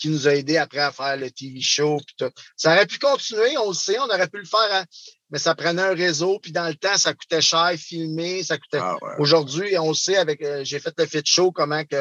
[0.00, 1.98] qui nous a aidé après à faire le TV show.
[2.04, 2.32] Puis tout.
[2.56, 4.84] Ça aurait pu continuer, on le sait, on aurait pu le faire, à-
[5.30, 8.78] mais ça prenait un réseau, puis dans le temps, ça coûtait cher filmer, ça coûtait.
[8.80, 9.12] Ah, ouais.
[9.18, 11.96] Aujourd'hui, on le sait, avec euh, j'ai fait le fit show, comment que,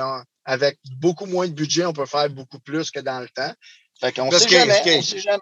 [0.45, 3.53] avec beaucoup moins de budget, on peut faire beaucoup plus que dans le temps.
[3.99, 5.39] Fait qu'on Parce sait que- jamais, que- on sait jamais.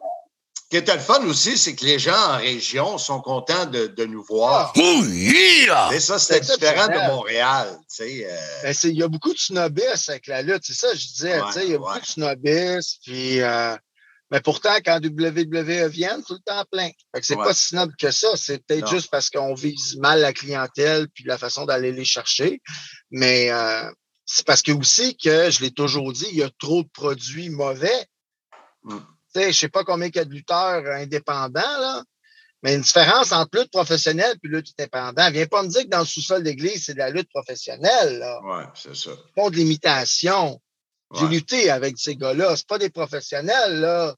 [0.70, 3.88] Ce qui était le fun aussi, c'est que les gens en région sont contents de,
[3.88, 4.74] de nous voir.
[4.76, 5.89] Ah.
[5.93, 7.07] Et ça, c'était C'est différent de.
[7.07, 7.70] Montréal.
[7.84, 10.93] tu sais, euh, Ben, il y a beaucoup de snobisme avec la lutte, c'est ça
[10.93, 11.39] je disais.
[11.39, 11.86] Ouais, tu sais, il y a ouais.
[11.86, 12.99] beaucoup de snobisme.
[13.05, 13.78] Puis, euh,
[14.30, 16.89] mais pourtant, quand WWE viennent, tout le temps plein.
[17.22, 17.45] C'est Ouais.
[17.45, 18.28] pas si snob que ça.
[18.36, 22.61] C'est peut-être juste parce qu'on vise mal la clientèle puis la façon d'aller les chercher.
[23.09, 23.89] Mais euh,
[24.26, 27.49] c'est parce que aussi que, je l'ai toujours dit, il y a trop de produits
[27.49, 28.05] mauvais.
[28.84, 28.97] Mm.
[29.51, 32.03] Je sais pas combien il y a de lutteurs indépendants, là.
[32.63, 35.31] Mais une différence entre lutte professionnelle et lutte indépendante.
[35.31, 38.63] Viens pas me dire que dans le sous-sol d'église, c'est de la lutte professionnelle, ouais,
[38.73, 39.11] c'est ça.
[39.35, 40.59] font de l'imitation.
[41.15, 41.29] J'ai Ouais.
[41.29, 42.55] lutté avec ces gars-là.
[42.55, 44.15] C'est pas des professionnels, là.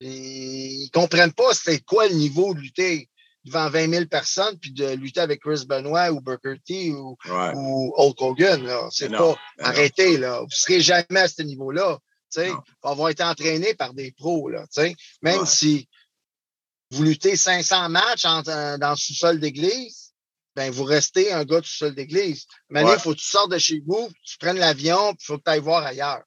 [0.00, 3.08] Ils comprennent pas c'était quoi le niveau de lutter
[3.44, 7.52] devant 20 000 personnes puis de lutter avec Chris Benoit ou Booker T ou, Ouais.
[7.54, 8.70] ou Hulk Hogan.
[8.90, 9.36] C'est pas non.
[9.58, 10.40] arrêtez, là.
[10.40, 11.98] Vous serez jamais à ce niveau-là.
[12.30, 12.50] Sais,
[12.82, 14.64] faut avoir été entraîné par des pros, là.
[15.22, 15.46] Même Ouais.
[15.46, 15.88] si
[16.92, 20.12] vous luttez 500 matchs en- dans le sous-sol d'église,
[20.56, 22.46] ben vous restez un gars du sous-sol d'église.
[22.68, 22.98] Maintenant, il Ouais.
[22.98, 25.50] faut que tu sortes de chez vous, tu prennes l'avion, puis il faut que tu
[25.50, 26.22] ailles voir ailleurs.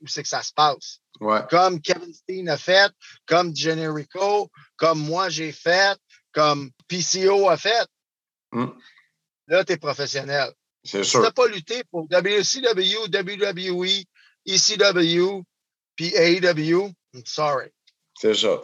[0.00, 1.00] où c'est que ça se passe?
[1.20, 1.40] Ouais.
[1.50, 2.90] Comme Kevin Steen a fait,
[3.26, 5.98] comme Generico, comme moi j'ai fait,
[6.32, 7.86] comme PCO a fait.
[8.52, 8.68] Mm.
[9.48, 10.50] Là, tu es professionnel.
[10.82, 11.26] C'est Si sûr.
[11.26, 14.04] tu pas lutté pour WCW, WWE,
[14.46, 15.42] ECW,
[15.96, 17.70] puis AEW, I'm sorry.
[18.18, 18.60] C'est ça.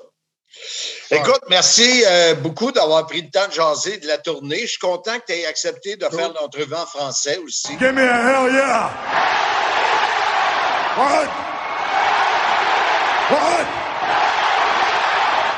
[1.10, 4.60] Écoute, merci euh, beaucoup d'avoir pris le temps de jaser de la tournée.
[4.60, 7.72] Je suis content que tu aies accepté de faire l'entrevue en français aussi.
[7.78, 8.90] Give me a hell yeah!
[10.96, 11.28] What?
[13.30, 13.66] What?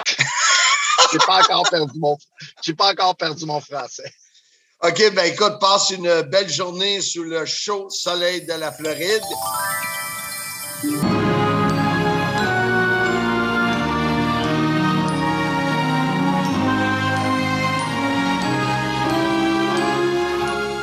[1.12, 2.16] J'ai pas encore perdu mon,
[2.62, 4.12] j'ai pas encore perdu mon français.
[4.82, 9.22] OK, ben écoute, passe une belle journée sous le chaud soleil de la Floride.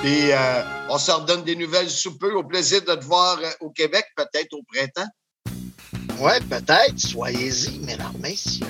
[0.02, 2.34] Puis euh, on se redonne des nouvelles sous peu.
[2.34, 5.10] Au plaisir de te voir euh, au Québec, peut-être au printemps.
[6.20, 6.98] Ouais, peut-être.
[6.98, 8.66] Soyez-y, mesdames, messieurs.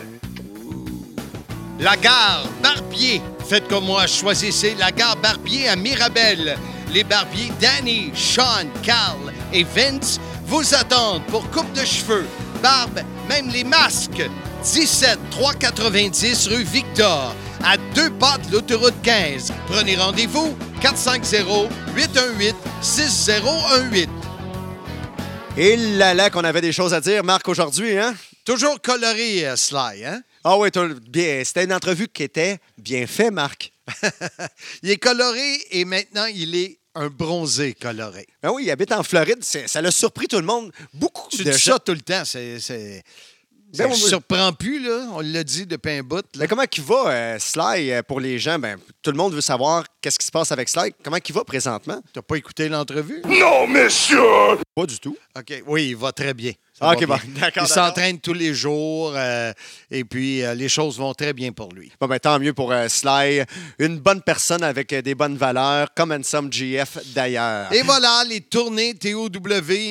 [1.79, 3.21] La gare Barbier.
[3.47, 6.57] Faites comme moi, choisissez la gare Barbier à Mirabel.
[6.93, 10.19] Les barbiers Danny, Sean, Carl et Vince
[10.51, 12.25] vous attendent pour coupe de cheveux,
[12.61, 12.99] barbe,
[13.29, 14.21] même les masques.
[14.65, 17.33] 17 390 rue Victor,
[17.63, 19.53] à deux pas de l'autoroute 15.
[19.67, 24.09] Prenez rendez-vous 450 818 6018.
[25.55, 28.13] Et là là qu'on avait des choses à dire, Marc, aujourd'hui, hein?
[28.43, 30.21] Toujours coloré, euh, Sly, hein?
[30.43, 30.67] Ah oui,
[31.07, 33.71] bien, c'était une entrevue qui était bien faite, Marc.
[34.83, 38.27] il est coloré et maintenant il est un bronzé coloré.
[38.43, 39.43] Ben oui, il habite en Floride.
[39.43, 40.71] Ça l'a surpris tout le monde.
[40.93, 42.23] Beaucoup Tu de dis gens- ça tout le temps.
[42.25, 43.03] C'est, c'est...
[43.77, 45.07] Ben, ça moi- surprend plus, là.
[45.13, 46.17] On l'a dit depuis un bout.
[46.17, 46.21] là.
[46.39, 48.59] Mais comment qu'il va, euh, Sly, euh, pour les gens?
[48.59, 50.93] Ben, tout le monde veut savoir qu'est-ce qui se passe avec Sly.
[51.01, 52.01] Comment qu'il va présentement?
[52.11, 53.21] T'as pas écouté l'entrevue?
[53.25, 54.19] Non, monsieur!
[54.75, 55.15] Pas du tout.
[55.37, 55.63] OK.
[55.67, 56.51] Oui, il va très bien.
[56.81, 57.33] Ah, va OK, bon, bien.
[57.41, 59.53] d'accord, Il s'entraîne tous les jours euh,
[59.91, 61.91] et puis euh, les choses vont très bien pour lui.
[62.01, 63.43] Bon, ben, tant mieux pour euh, Sly.
[63.77, 67.71] Une bonne personne avec euh, des bonnes valeurs, comme Handsome GF d'ailleurs.
[67.71, 69.29] Et voilà, les tournées TOW,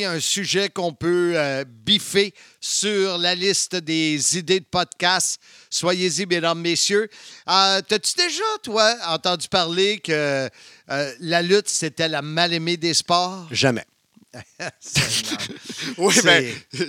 [0.07, 1.37] un sujet qu'on peut
[1.67, 5.41] biffer sur la liste des idées de podcast.
[5.71, 7.09] Soyez-y, mesdames, messieurs.
[7.47, 10.49] T'as-tu déjà, toi, entendu parler que
[10.89, 13.47] la lutte, c'était la mal-aimée des sports?
[13.51, 13.85] Jamais.
[15.99, 16.15] Oui,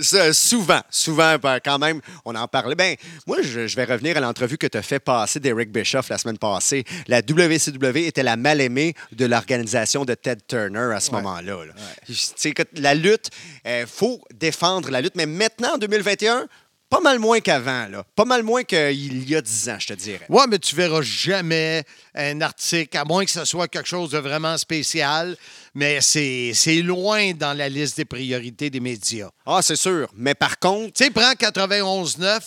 [0.01, 2.75] ça, souvent, souvent, ben, quand même, on en parlait.
[2.75, 6.09] Ben, moi, je, je vais revenir à l'entrevue que tu as fait passer d'Eric Bischoff
[6.09, 6.83] la semaine passée.
[7.07, 11.65] La WCW était la mal-aimée de l'organisation de Ted Turner à ce moment-là.
[11.65, 11.73] là.
[12.05, 13.29] Tu sais, écoute, la lutte,
[13.65, 16.47] il faut défendre la lutte, mais maintenant, en 2021,
[16.91, 18.05] pas mal moins qu'avant, là.
[18.15, 20.25] Pas mal moins qu'il y a 10 ans, je te dirais.
[20.29, 21.83] Ouais, mais tu verras jamais
[22.13, 25.35] un article, à moins que ce soit quelque chose de vraiment spécial,
[25.73, 29.29] mais c'est loin dans la liste des priorités des médias.
[29.45, 30.09] Ah, c'est sûr.
[30.15, 32.39] Mais par contre, Tu sais, prends 91-9,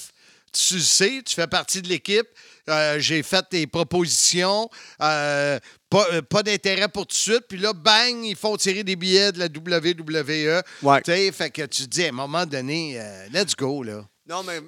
[0.53, 2.27] tu le sais, tu fais partie de l'équipe.
[2.69, 4.69] euh, J'ai fait tes propositions.
[5.01, 5.59] euh,
[5.91, 7.45] pas euh, pas d'intérêt pour tout de suite.
[7.49, 10.63] Puis là, bang, ils font tirer des billets de la WWE.
[10.83, 11.01] Ouais.
[11.03, 13.01] Tu sais, fait que tu te dis, à un moment donné,
[13.33, 14.05] let's go, là.
[14.27, 14.59] Non, mais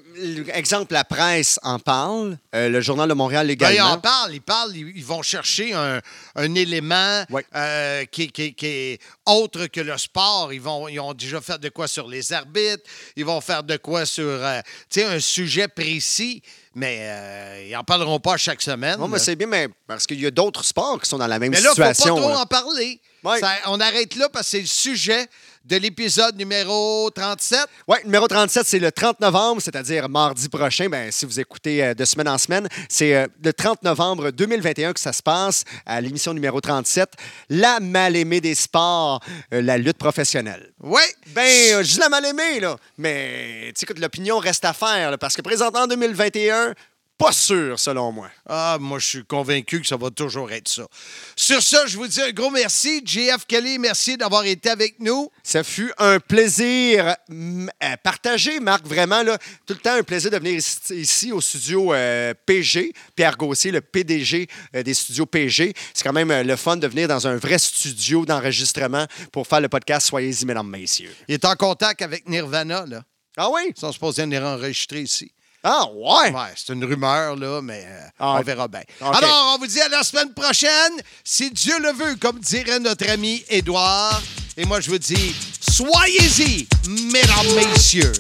[0.53, 3.75] exemple, la presse en parle, euh, le Journal de Montréal Ben, également.
[3.75, 6.01] ils en parlent, ils parlent, ils, ils vont chercher un,
[6.35, 10.53] un élément euh, qui, qui- qui est autre que le sport.
[10.53, 12.83] Ils, vont, ils ont déjà fait de quoi sur les arbitres,
[13.17, 14.61] ils vont faire de quoi sur euh,
[14.99, 16.43] un sujet précis,
[16.75, 18.99] mais euh, ils n'en parleront pas chaque semaine.
[18.99, 21.39] Non, mais c'est bien, mais parce qu'il y a d'autres sports qui sont dans la
[21.39, 22.17] même Mais là, faut pas situation.
[22.21, 22.41] trop là.
[22.41, 23.01] en parler.
[23.25, 23.41] Ouais.
[23.41, 25.27] Ça- on arrête là parce que c'est le sujet
[25.67, 27.59] de l'épisode numéro 37.
[27.89, 30.89] Oui, numéro 37, c'est le 30 novembre, c'est-à-dire mardi prochain.
[30.89, 34.93] Ben, si vous écoutez euh, de semaine en semaine, c'est euh, le 30 novembre 2021
[34.93, 37.09] que ça se passe à l'émission numéro 37,
[37.51, 39.21] La mal-aimée des sports,
[39.53, 40.73] euh, la lutte professionnelle.
[40.81, 41.03] Oui.
[41.35, 42.77] Ben, je dis la mal-aimée, là.
[42.97, 46.75] Mais, tu l'opinion reste à faire, là, parce que présentement, en 2021,
[47.19, 48.29] pas sûr, selon moi.
[48.47, 50.87] Ah, moi, je suis convaincu que ça va toujours être ça.
[51.35, 53.03] Sur ça, je vous dis un gros merci.
[53.05, 55.31] JF Kelly, merci d'avoir été avec nous.
[55.43, 58.87] Ça fut un plaisir mm, à partager, Marc.
[58.87, 62.93] Vraiment, là, tout le temps un plaisir de venir ici, ici au studio euh, PG.
[63.15, 65.73] Pierre Gauthier, le PDG euh, des studios PG.
[65.95, 69.63] C'est quand même euh, le fun de venir dans un vrai studio d'enregistrement pour faire
[69.63, 71.15] le podcast Soyez-y, mesdames, messieurs.
[71.29, 73.03] Il est en contact avec Nirvana, là.
[73.39, 73.73] Ah oui?
[73.75, 75.31] Ils sont supposés venir enregistrer ici.
[75.69, 76.31] Ah ouais?
[76.33, 78.83] Ouais, c'est une rumeur, là, mais euh, Ah, on verra bien.
[79.01, 80.93] Alors, on vous dit à la semaine prochaine,
[81.25, 84.23] si Dieu le veut, comme dirait notre ami Édouard.
[84.57, 88.13] Et moi, je vous dis, soyez-y, mesdames, messieurs.